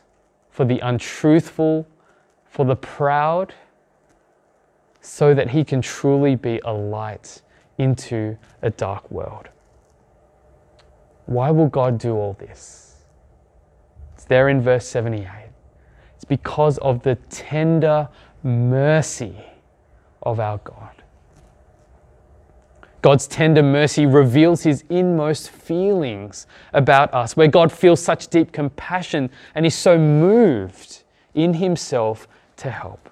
for 0.51 0.63
the 0.63 0.77
untruthful, 0.77 1.87
for 2.45 2.65
the 2.65 2.75
proud 2.75 3.55
so 5.01 5.33
that 5.33 5.49
he 5.49 5.63
can 5.63 5.81
truly 5.81 6.35
be 6.35 6.61
a 6.65 6.71
light 6.71 7.41
into 7.79 8.37
a 8.61 8.69
dark 8.69 9.09
world. 9.09 9.49
Why 11.25 11.49
will 11.49 11.69
God 11.69 11.97
do 11.97 12.13
all 12.13 12.33
this? 12.33 12.97
It's 14.13 14.25
there 14.25 14.49
in 14.49 14.61
verse 14.61 14.85
78. 14.85 15.27
It's 16.13 16.25
because 16.25 16.77
of 16.77 17.01
the 17.01 17.15
tender 17.31 18.07
mercy 18.43 19.35
of 20.21 20.39
our 20.39 20.59
God. 20.59 20.98
God's 23.01 23.27
tender 23.27 23.63
mercy 23.63 24.05
reveals 24.05 24.63
his 24.63 24.83
inmost 24.89 25.49
feelings 25.49 26.47
about 26.73 27.13
us, 27.13 27.37
where 27.37 27.47
God 27.47 27.71
feels 27.71 28.01
such 28.01 28.27
deep 28.27 28.51
compassion 28.51 29.29
and 29.55 29.65
is 29.65 29.75
so 29.75 29.97
moved 29.97 31.03
in 31.33 31.53
himself 31.53 32.27
to 32.57 32.69
help. 32.69 33.09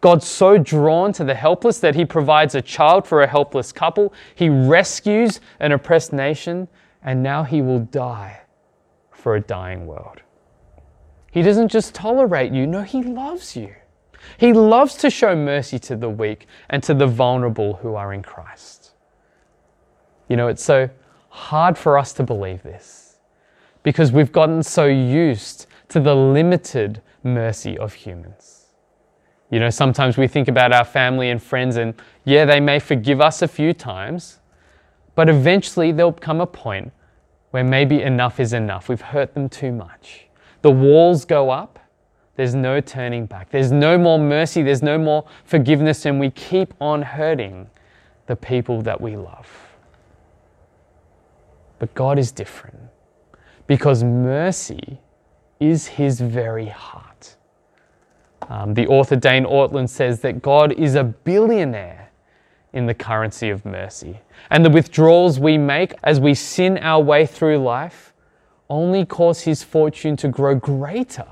God's 0.00 0.26
so 0.26 0.58
drawn 0.58 1.12
to 1.14 1.24
the 1.24 1.34
helpless 1.34 1.78
that 1.80 1.94
he 1.94 2.04
provides 2.04 2.54
a 2.54 2.62
child 2.62 3.06
for 3.06 3.22
a 3.22 3.26
helpless 3.26 3.72
couple. 3.72 4.12
He 4.34 4.48
rescues 4.48 5.40
an 5.60 5.72
oppressed 5.72 6.12
nation, 6.12 6.68
and 7.02 7.22
now 7.22 7.42
he 7.42 7.62
will 7.62 7.80
die 7.80 8.42
for 9.10 9.36
a 9.36 9.40
dying 9.40 9.86
world. 9.86 10.22
He 11.30 11.42
doesn't 11.42 11.68
just 11.68 11.94
tolerate 11.94 12.52
you, 12.52 12.66
no, 12.66 12.82
he 12.82 13.02
loves 13.02 13.56
you. 13.56 13.74
He 14.38 14.52
loves 14.52 14.94
to 14.96 15.10
show 15.10 15.36
mercy 15.36 15.78
to 15.80 15.96
the 15.96 16.08
weak 16.08 16.46
and 16.68 16.82
to 16.82 16.94
the 16.94 17.06
vulnerable 17.06 17.74
who 17.74 17.94
are 17.94 18.12
in 18.12 18.22
Christ. 18.22 18.79
You 20.30 20.36
know, 20.36 20.46
it's 20.46 20.62
so 20.64 20.88
hard 21.28 21.76
for 21.76 21.98
us 21.98 22.12
to 22.14 22.22
believe 22.22 22.62
this 22.62 23.16
because 23.82 24.12
we've 24.12 24.30
gotten 24.30 24.62
so 24.62 24.86
used 24.86 25.66
to 25.88 25.98
the 25.98 26.14
limited 26.14 27.02
mercy 27.24 27.76
of 27.76 27.92
humans. 27.92 28.66
You 29.50 29.58
know, 29.58 29.70
sometimes 29.70 30.16
we 30.16 30.28
think 30.28 30.46
about 30.46 30.72
our 30.72 30.84
family 30.84 31.30
and 31.30 31.42
friends, 31.42 31.76
and 31.76 31.94
yeah, 32.24 32.44
they 32.44 32.60
may 32.60 32.78
forgive 32.78 33.20
us 33.20 33.42
a 33.42 33.48
few 33.48 33.72
times, 33.72 34.38
but 35.16 35.28
eventually 35.28 35.90
there'll 35.90 36.12
come 36.12 36.40
a 36.40 36.46
point 36.46 36.92
where 37.50 37.64
maybe 37.64 38.00
enough 38.00 38.38
is 38.38 38.52
enough. 38.52 38.88
We've 38.88 39.00
hurt 39.00 39.34
them 39.34 39.48
too 39.48 39.72
much. 39.72 40.26
The 40.62 40.70
walls 40.70 41.24
go 41.24 41.50
up, 41.50 41.80
there's 42.36 42.54
no 42.54 42.80
turning 42.80 43.26
back. 43.26 43.50
There's 43.50 43.72
no 43.72 43.98
more 43.98 44.20
mercy, 44.20 44.62
there's 44.62 44.82
no 44.82 44.96
more 44.96 45.26
forgiveness, 45.44 46.06
and 46.06 46.20
we 46.20 46.30
keep 46.30 46.72
on 46.80 47.02
hurting 47.02 47.68
the 48.26 48.36
people 48.36 48.80
that 48.82 49.00
we 49.00 49.16
love. 49.16 49.69
But 51.80 51.92
God 51.94 52.18
is 52.18 52.30
different 52.30 52.78
because 53.66 54.04
mercy 54.04 55.00
is 55.58 55.88
His 55.88 56.20
very 56.20 56.66
heart. 56.66 57.36
Um, 58.48 58.74
the 58.74 58.86
author 58.86 59.16
Dane 59.16 59.44
Ortlund 59.44 59.88
says 59.88 60.20
that 60.20 60.42
God 60.42 60.72
is 60.72 60.94
a 60.94 61.02
billionaire 61.02 62.10
in 62.72 62.86
the 62.86 62.94
currency 62.94 63.50
of 63.50 63.64
mercy. 63.64 64.20
And 64.50 64.64
the 64.64 64.70
withdrawals 64.70 65.40
we 65.40 65.58
make 65.58 65.94
as 66.04 66.20
we 66.20 66.34
sin 66.34 66.78
our 66.78 67.02
way 67.02 67.26
through 67.26 67.58
life 67.58 68.12
only 68.68 69.04
cause 69.04 69.40
his 69.40 69.62
fortune 69.62 70.16
to 70.16 70.28
grow 70.28 70.54
greater, 70.54 71.26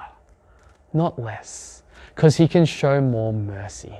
not 0.93 1.19
less, 1.19 1.83
because 2.15 2.37
he 2.37 2.49
can 2.49 2.65
show 2.65 3.01
more 3.01 3.33
mercy. 3.33 3.97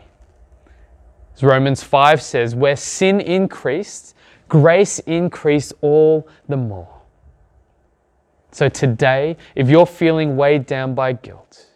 As 1.35 1.45
Romans 1.45 1.83
5 1.85 2.21
says, 2.21 2.57
where 2.57 2.75
sin 2.75 3.21
increased, 3.21 4.17
grace 4.49 4.99
increased 5.01 5.73
all 5.81 6.29
the 6.49 6.57
more. 6.57 6.89
So 8.51 8.69
today, 8.69 9.37
if 9.55 9.69
you're 9.69 9.87
feeling 9.87 10.37
weighed 10.37 10.67
down 10.67 10.95
by 10.95 11.13
guilt, 11.13 11.67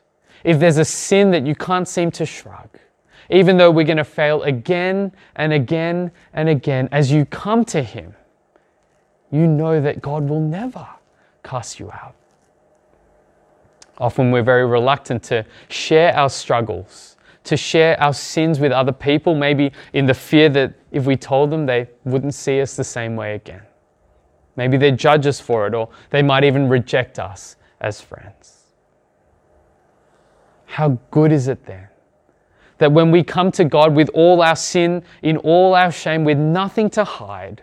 if 0.45 0.59
there's 0.59 0.79
a 0.79 0.85
sin 0.85 1.31
that 1.31 1.47
you 1.47 1.55
can't 1.55 1.87
seem 1.87 2.11
to 2.13 2.27
shrug, 2.27 2.69
even 3.31 3.57
though 3.57 3.71
we're 3.71 3.87
going 3.87 3.99
to 3.99 4.05
fail 4.05 4.43
again 4.43 5.13
and 5.37 5.53
again 5.53 6.11
and 6.33 6.49
again, 6.49 6.89
as 6.93 7.13
you 7.13 7.25
come 7.27 7.65
to 7.67 7.83
Him, 7.83 8.15
you 9.31 9.47
know 9.47 9.81
that 9.81 10.03
God 10.03 10.29
will 10.29 10.41
never 10.41 10.87
cast 11.43 11.81
you 11.81 11.91
out. 11.91 12.15
Often 13.99 14.31
we're 14.31 14.43
very 14.43 14.67
reluctant 14.67 15.23
to 15.25 15.47
share 15.69 16.15
our 16.15 16.29
struggles, 16.29 17.12
to 17.45 17.57
share 17.57 18.01
our 18.01 18.15
sins 18.15 18.61
with 18.61 18.73
other 18.73 18.93
people, 18.93 19.35
maybe 19.35 19.73
in 19.93 20.07
the 20.07 20.15
fear 20.15 20.49
that 20.51 20.75
if 20.91 21.07
we 21.07 21.17
told 21.17 21.51
them, 21.51 21.67
they 21.67 21.89
wouldn't 22.05 22.35
see 22.35 22.61
us 22.61 22.77
the 22.77 22.85
same 22.85 23.17
way 23.17 23.35
again. 23.35 23.63
Maybe 24.57 24.77
they'd 24.77 24.99
judge 24.99 25.27
us 25.27 25.41
for 25.41 25.67
it, 25.67 25.75
or 25.75 25.89
they 26.11 26.23
might 26.23 26.45
even 26.45 26.69
reject 26.69 27.19
us 27.19 27.57
as 27.81 28.01
friends. 28.01 28.63
How 30.67 30.99
good 31.11 31.33
is 31.33 31.49
it 31.49 31.65
then 31.67 31.89
that 32.79 32.91
when 32.91 33.13
we 33.13 33.23
come 33.23 33.53
to 33.53 33.65
God 33.65 33.95
with 33.95 34.09
all 34.13 34.43
our 34.43 34.57
sin, 34.57 35.05
in 35.23 35.37
all 35.37 35.73
our 35.75 35.93
shame, 35.93 36.25
with 36.25 36.37
nothing 36.37 36.91
to 36.91 37.05
hide, 37.05 37.63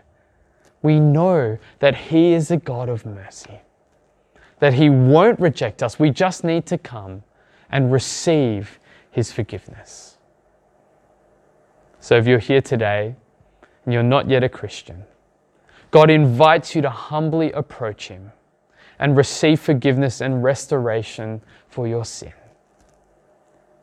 we 0.82 0.98
know 0.98 1.58
that 1.80 1.94
He 1.94 2.32
is 2.32 2.52
a 2.52 2.58
God 2.58 2.88
of 2.88 3.06
mercy, 3.06 3.60
that 4.60 4.74
He 4.74 4.90
won't 4.90 5.38
reject 5.42 5.84
us. 5.84 6.00
We 6.00 6.10
just 6.10 6.46
need 6.46 6.66
to 6.68 6.78
come 6.78 7.24
and 7.70 7.92
receive 7.92 8.80
His 9.12 9.32
forgiveness. 9.32 10.18
So 12.00 12.16
if 12.16 12.28
you're 12.28 12.40
here 12.40 12.62
today 12.62 13.16
and 13.86 13.94
you're 13.94 14.04
not 14.04 14.30
yet 14.30 14.44
a 14.44 14.50
Christian, 14.50 15.04
God 15.92 16.10
invites 16.10 16.76
you 16.76 16.82
to 16.82 16.90
humbly 16.90 17.52
approach 17.52 18.08
Him 18.08 18.32
and 19.00 19.18
receive 19.18 19.60
forgiveness 19.60 20.22
and 20.22 20.44
restoration 20.44 21.42
for 21.68 21.88
your 21.88 22.06
sin. 22.06 22.34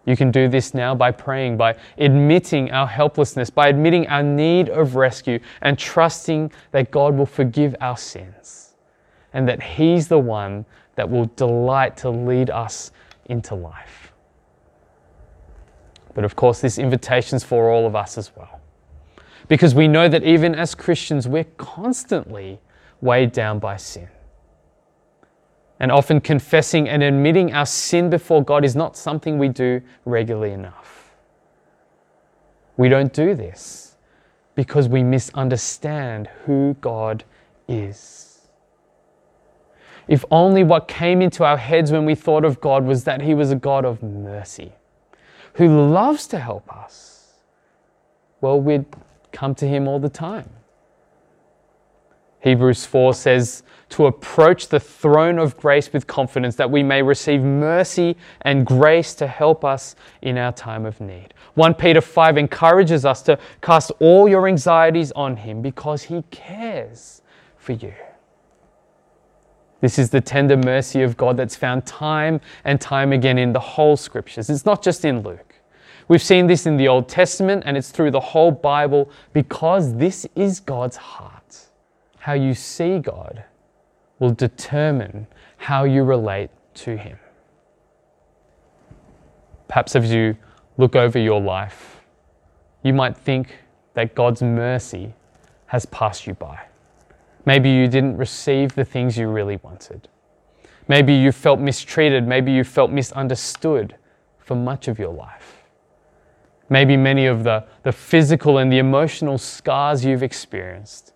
You 0.04 0.16
can 0.16 0.30
do 0.30 0.48
this 0.48 0.72
now 0.72 0.94
by 0.94 1.10
praying, 1.10 1.56
by 1.56 1.76
admitting 1.98 2.70
our 2.70 2.86
helplessness, 2.86 3.50
by 3.50 3.68
admitting 3.68 4.06
our 4.06 4.22
need 4.22 4.68
of 4.68 4.94
rescue, 4.94 5.40
and 5.62 5.76
trusting 5.76 6.52
that 6.70 6.92
God 6.92 7.16
will 7.16 7.26
forgive 7.26 7.74
our 7.80 7.96
sins 7.96 8.74
and 9.32 9.48
that 9.48 9.62
He's 9.62 10.08
the 10.08 10.18
one 10.18 10.64
that 10.94 11.10
will 11.10 11.26
delight 11.36 11.96
to 11.98 12.10
lead 12.10 12.50
us 12.50 12.92
into 13.26 13.54
life. 13.54 14.05
But 16.16 16.24
of 16.24 16.34
course, 16.34 16.62
this 16.62 16.78
invitation 16.78 17.36
is 17.36 17.44
for 17.44 17.70
all 17.70 17.86
of 17.86 17.94
us 17.94 18.16
as 18.16 18.34
well. 18.34 18.62
Because 19.48 19.74
we 19.74 19.86
know 19.86 20.08
that 20.08 20.24
even 20.24 20.54
as 20.54 20.74
Christians, 20.74 21.28
we're 21.28 21.44
constantly 21.58 22.58
weighed 23.02 23.32
down 23.32 23.58
by 23.58 23.76
sin. 23.76 24.08
And 25.78 25.92
often 25.92 26.22
confessing 26.22 26.88
and 26.88 27.02
admitting 27.02 27.52
our 27.52 27.66
sin 27.66 28.08
before 28.08 28.42
God 28.42 28.64
is 28.64 28.74
not 28.74 28.96
something 28.96 29.38
we 29.38 29.50
do 29.50 29.82
regularly 30.06 30.52
enough. 30.52 31.10
We 32.78 32.88
don't 32.88 33.12
do 33.12 33.34
this 33.34 33.98
because 34.54 34.88
we 34.88 35.02
misunderstand 35.02 36.30
who 36.46 36.78
God 36.80 37.24
is. 37.68 38.48
If 40.08 40.24
only 40.30 40.64
what 40.64 40.88
came 40.88 41.20
into 41.20 41.44
our 41.44 41.58
heads 41.58 41.92
when 41.92 42.06
we 42.06 42.14
thought 42.14 42.46
of 42.46 42.58
God 42.62 42.86
was 42.86 43.04
that 43.04 43.20
He 43.20 43.34
was 43.34 43.50
a 43.50 43.56
God 43.56 43.84
of 43.84 44.02
mercy, 44.02 44.72
who 45.56 45.90
loves 45.90 46.26
to 46.28 46.38
help 46.38 46.72
us, 46.74 47.32
well, 48.40 48.60
we'd 48.60 48.86
come 49.32 49.54
to 49.56 49.66
Him 49.66 49.88
all 49.88 49.98
the 49.98 50.08
time. 50.08 50.48
Hebrews 52.40 52.86
4 52.86 53.14
says, 53.14 53.62
to 53.88 54.06
approach 54.06 54.68
the 54.68 54.80
throne 54.80 55.38
of 55.38 55.56
grace 55.56 55.92
with 55.92 56.06
confidence 56.06 56.56
that 56.56 56.70
we 56.70 56.82
may 56.82 57.02
receive 57.02 57.40
mercy 57.40 58.16
and 58.42 58.66
grace 58.66 59.14
to 59.14 59.26
help 59.26 59.64
us 59.64 59.94
in 60.22 60.36
our 60.36 60.52
time 60.52 60.84
of 60.84 61.00
need. 61.00 61.32
1 61.54 61.74
Peter 61.74 62.00
5 62.00 62.36
encourages 62.36 63.04
us 63.04 63.22
to 63.22 63.38
cast 63.62 63.92
all 64.00 64.28
your 64.28 64.48
anxieties 64.48 65.12
on 65.12 65.36
Him 65.36 65.62
because 65.62 66.02
He 66.04 66.22
cares 66.30 67.22
for 67.56 67.72
you. 67.72 67.94
This 69.80 69.98
is 69.98 70.10
the 70.10 70.20
tender 70.20 70.56
mercy 70.56 71.02
of 71.02 71.16
God 71.16 71.36
that's 71.36 71.54
found 71.54 71.86
time 71.86 72.40
and 72.64 72.80
time 72.80 73.12
again 73.12 73.38
in 73.38 73.52
the 73.52 73.60
whole 73.60 73.96
scriptures. 73.96 74.50
It's 74.50 74.64
not 74.64 74.82
just 74.82 75.04
in 75.04 75.22
Luke. 75.22 75.45
We've 76.08 76.22
seen 76.22 76.46
this 76.46 76.66
in 76.66 76.76
the 76.76 76.86
Old 76.86 77.08
Testament 77.08 77.64
and 77.66 77.76
it's 77.76 77.90
through 77.90 78.12
the 78.12 78.20
whole 78.20 78.52
Bible 78.52 79.10
because 79.32 79.94
this 79.96 80.26
is 80.36 80.60
God's 80.60 80.96
heart. 80.96 81.66
How 82.18 82.34
you 82.34 82.54
see 82.54 82.98
God 82.98 83.44
will 84.18 84.30
determine 84.30 85.26
how 85.56 85.84
you 85.84 86.04
relate 86.04 86.50
to 86.74 86.96
Him. 86.96 87.18
Perhaps 89.68 89.96
as 89.96 90.12
you 90.12 90.36
look 90.76 90.94
over 90.94 91.18
your 91.18 91.40
life, 91.40 92.00
you 92.82 92.92
might 92.92 93.16
think 93.16 93.56
that 93.94 94.14
God's 94.14 94.42
mercy 94.42 95.12
has 95.66 95.86
passed 95.86 96.26
you 96.26 96.34
by. 96.34 96.60
Maybe 97.44 97.70
you 97.70 97.88
didn't 97.88 98.16
receive 98.16 98.74
the 98.74 98.84
things 98.84 99.16
you 99.16 99.28
really 99.28 99.56
wanted. 99.62 100.08
Maybe 100.88 101.14
you 101.14 101.32
felt 101.32 101.58
mistreated. 101.58 102.26
Maybe 102.26 102.52
you 102.52 102.62
felt 102.62 102.92
misunderstood 102.92 103.96
for 104.38 104.54
much 104.54 104.86
of 104.86 104.98
your 104.98 105.12
life. 105.12 105.55
Maybe 106.68 106.96
many 106.96 107.26
of 107.26 107.44
the, 107.44 107.64
the 107.82 107.92
physical 107.92 108.58
and 108.58 108.72
the 108.72 108.78
emotional 108.78 109.38
scars 109.38 110.04
you've 110.04 110.22
experienced 110.22 111.12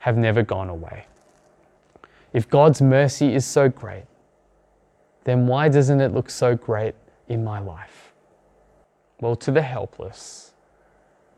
have 0.00 0.16
never 0.16 0.42
gone 0.42 0.68
away. 0.68 1.06
If 2.32 2.48
God's 2.48 2.80
mercy 2.80 3.34
is 3.34 3.44
so 3.44 3.68
great, 3.68 4.04
then 5.24 5.46
why 5.46 5.68
doesn't 5.68 6.00
it 6.00 6.12
look 6.12 6.30
so 6.30 6.54
great 6.54 6.94
in 7.28 7.44
my 7.44 7.58
life? 7.58 8.12
Well, 9.20 9.36
to 9.36 9.50
the 9.50 9.62
helpless, 9.62 10.54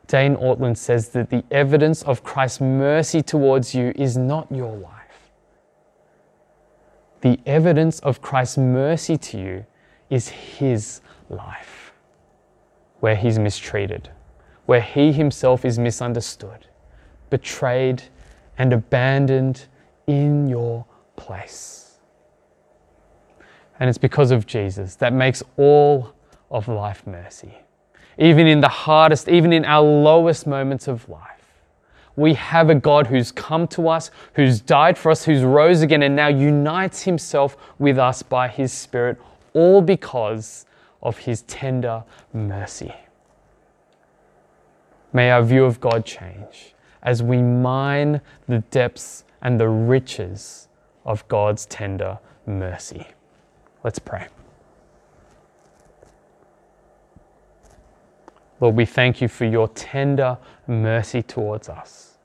Dane 0.07 0.37
Ortlund 0.37 0.77
says 0.77 1.09
that 1.11 1.31
the 1.31 1.45
evidence 1.51 2.03
of 2.03 2.23
Christ's 2.23 2.61
mercy 2.61 3.23
towards 3.23 3.75
you 3.75 3.93
is 3.97 4.17
not 4.17 4.51
your 4.53 4.77
life. 4.77 4.93
The 7.23 7.41
evidence 7.47 7.99
of 8.01 8.21
Christ's 8.21 8.59
mercy 8.59 9.17
to 9.17 9.39
you 9.39 9.67
is 10.11 10.29
his 10.29 11.01
life, 11.31 11.82
where 13.03 13.17
he's 13.17 13.37
mistreated, 13.37 14.09
where 14.67 14.81
he 14.81 15.11
himself 15.11 15.65
is 15.65 15.77
misunderstood, 15.77 16.69
betrayed, 17.31 18.01
and 18.57 18.73
abandoned 18.73 19.67
in 20.07 20.47
your 20.47 20.87
place. 21.17 21.99
And 23.81 23.89
it's 23.89 23.99
because 23.99 24.31
of 24.31 24.47
Jesus 24.47 24.95
that 24.97 25.13
makes 25.13 25.43
all 25.57 26.13
of 26.49 26.69
life 26.69 27.05
mercy. 27.05 27.53
Even 28.19 28.47
in 28.47 28.61
the 28.61 28.69
hardest, 28.69 29.29
even 29.29 29.53
in 29.53 29.65
our 29.65 29.83
lowest 29.83 30.47
moments 30.47 30.87
of 30.87 31.09
life, 31.09 31.65
we 32.15 32.35
have 32.35 32.71
a 32.71 32.75
God 32.77 33.09
who's 33.09 33.33
come 33.33 33.67
to 33.69 33.89
us, 33.89 34.13
who's 34.35 34.61
died 34.61 34.97
for 34.97 35.11
us, 35.11 35.25
who's 35.25 35.43
rose 35.43 35.83
again, 35.83 36.05
and 36.05 36.15
now 36.15 36.29
unites 36.29 37.03
himself 37.03 37.57
with 37.81 37.99
us 37.99 38.23
by 38.23 38.47
his 38.47 38.73
Spirit, 38.73 39.19
all 39.55 39.83
because 39.83 40.67
of 41.03 41.19
his 41.19 41.43
tender 41.43 42.05
mercy. 42.33 42.95
May 45.13 45.31
our 45.31 45.43
view 45.43 45.65
of 45.65 45.81
God 45.81 46.07
change 46.07 46.75
as 47.03 47.23
we 47.23 47.43
mine 47.43 48.21
the 48.49 48.61
depths 48.71 49.25
and 49.43 49.61
the 49.61 49.69
riches 49.69 50.69
of 51.05 51.27
God's 51.29 51.67
tender 51.67 52.19
mercy. 52.47 53.07
Let's 53.85 53.99
pray. 53.99 54.29
Lord, 58.61 58.77
we 58.77 58.87
thank 58.87 59.21
you 59.21 59.27
for 59.27 59.45
your 59.45 59.67
tender 59.69 60.39
mercy 60.69 61.21
towards 61.21 61.69
us. 61.69 62.17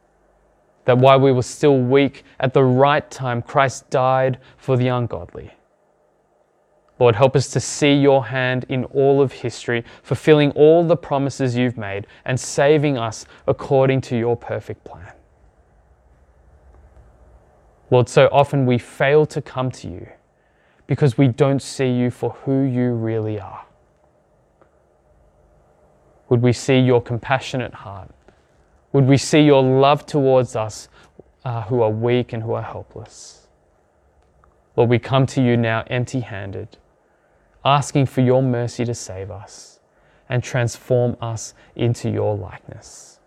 That 0.85 0.99
while 0.99 1.19
we 1.19 1.31
were 1.31 1.41
still 1.41 1.79
weak, 1.79 2.23
at 2.39 2.53
the 2.53 2.63
right 2.63 3.09
time, 3.09 3.41
Christ 3.41 3.89
died 3.89 4.37
for 4.55 4.77
the 4.77 4.87
ungodly. 4.87 5.51
Lord, 6.99 7.15
help 7.15 7.35
us 7.35 7.49
to 7.49 7.59
see 7.59 7.93
your 7.93 8.25
hand 8.25 8.65
in 8.69 8.85
all 8.85 9.21
of 9.21 9.31
history, 9.31 9.83
fulfilling 10.01 10.51
all 10.51 10.83
the 10.83 10.97
promises 10.97 11.55
you've 11.55 11.77
made 11.77 12.07
and 12.25 12.39
saving 12.39 12.97
us 12.97 13.25
according 13.47 14.01
to 14.01 14.17
your 14.17 14.35
perfect 14.35 14.83
plan. 14.83 15.13
Lord, 17.91 18.09
so 18.09 18.27
often 18.31 18.65
we 18.65 18.77
fail 18.77 19.25
to 19.27 19.41
come 19.41 19.71
to 19.71 19.87
you 19.87 20.07
because 20.87 21.17
we 21.17 21.27
don't 21.27 21.61
see 21.61 21.89
you 21.89 22.09
for 22.09 22.31
who 22.43 22.63
you 22.63 22.91
really 22.91 23.39
are. 23.39 23.65
Would 26.29 26.41
we 26.41 26.51
see 26.51 26.79
your 26.79 27.01
compassionate 27.01 27.73
heart? 27.73 28.09
Would 28.91 29.05
we 29.05 29.17
see 29.17 29.41
your 29.41 29.61
love 29.61 30.05
towards 30.05 30.55
us 30.55 30.89
uh, 31.45 31.61
who 31.63 31.81
are 31.81 31.89
weak 31.89 32.33
and 32.33 32.43
who 32.43 32.53
are 32.53 32.63
helpless? 32.63 33.47
Lord, 34.75 34.89
we 34.89 34.99
come 34.99 35.25
to 35.27 35.41
you 35.41 35.55
now 35.55 35.83
empty 35.87 36.19
handed, 36.19 36.77
asking 37.67 38.05
for 38.05 38.21
your 38.21 38.41
mercy 38.41 38.85
to 38.85 38.95
save 38.95 39.29
us 39.29 39.79
and 40.29 40.41
transform 40.41 41.17
us 41.21 41.53
into 41.75 42.09
your 42.09 42.35
likeness. 42.35 43.19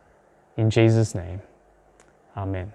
In 0.56 0.70
Jesus' 0.70 1.14
name, 1.14 1.42
amen. 2.36 2.72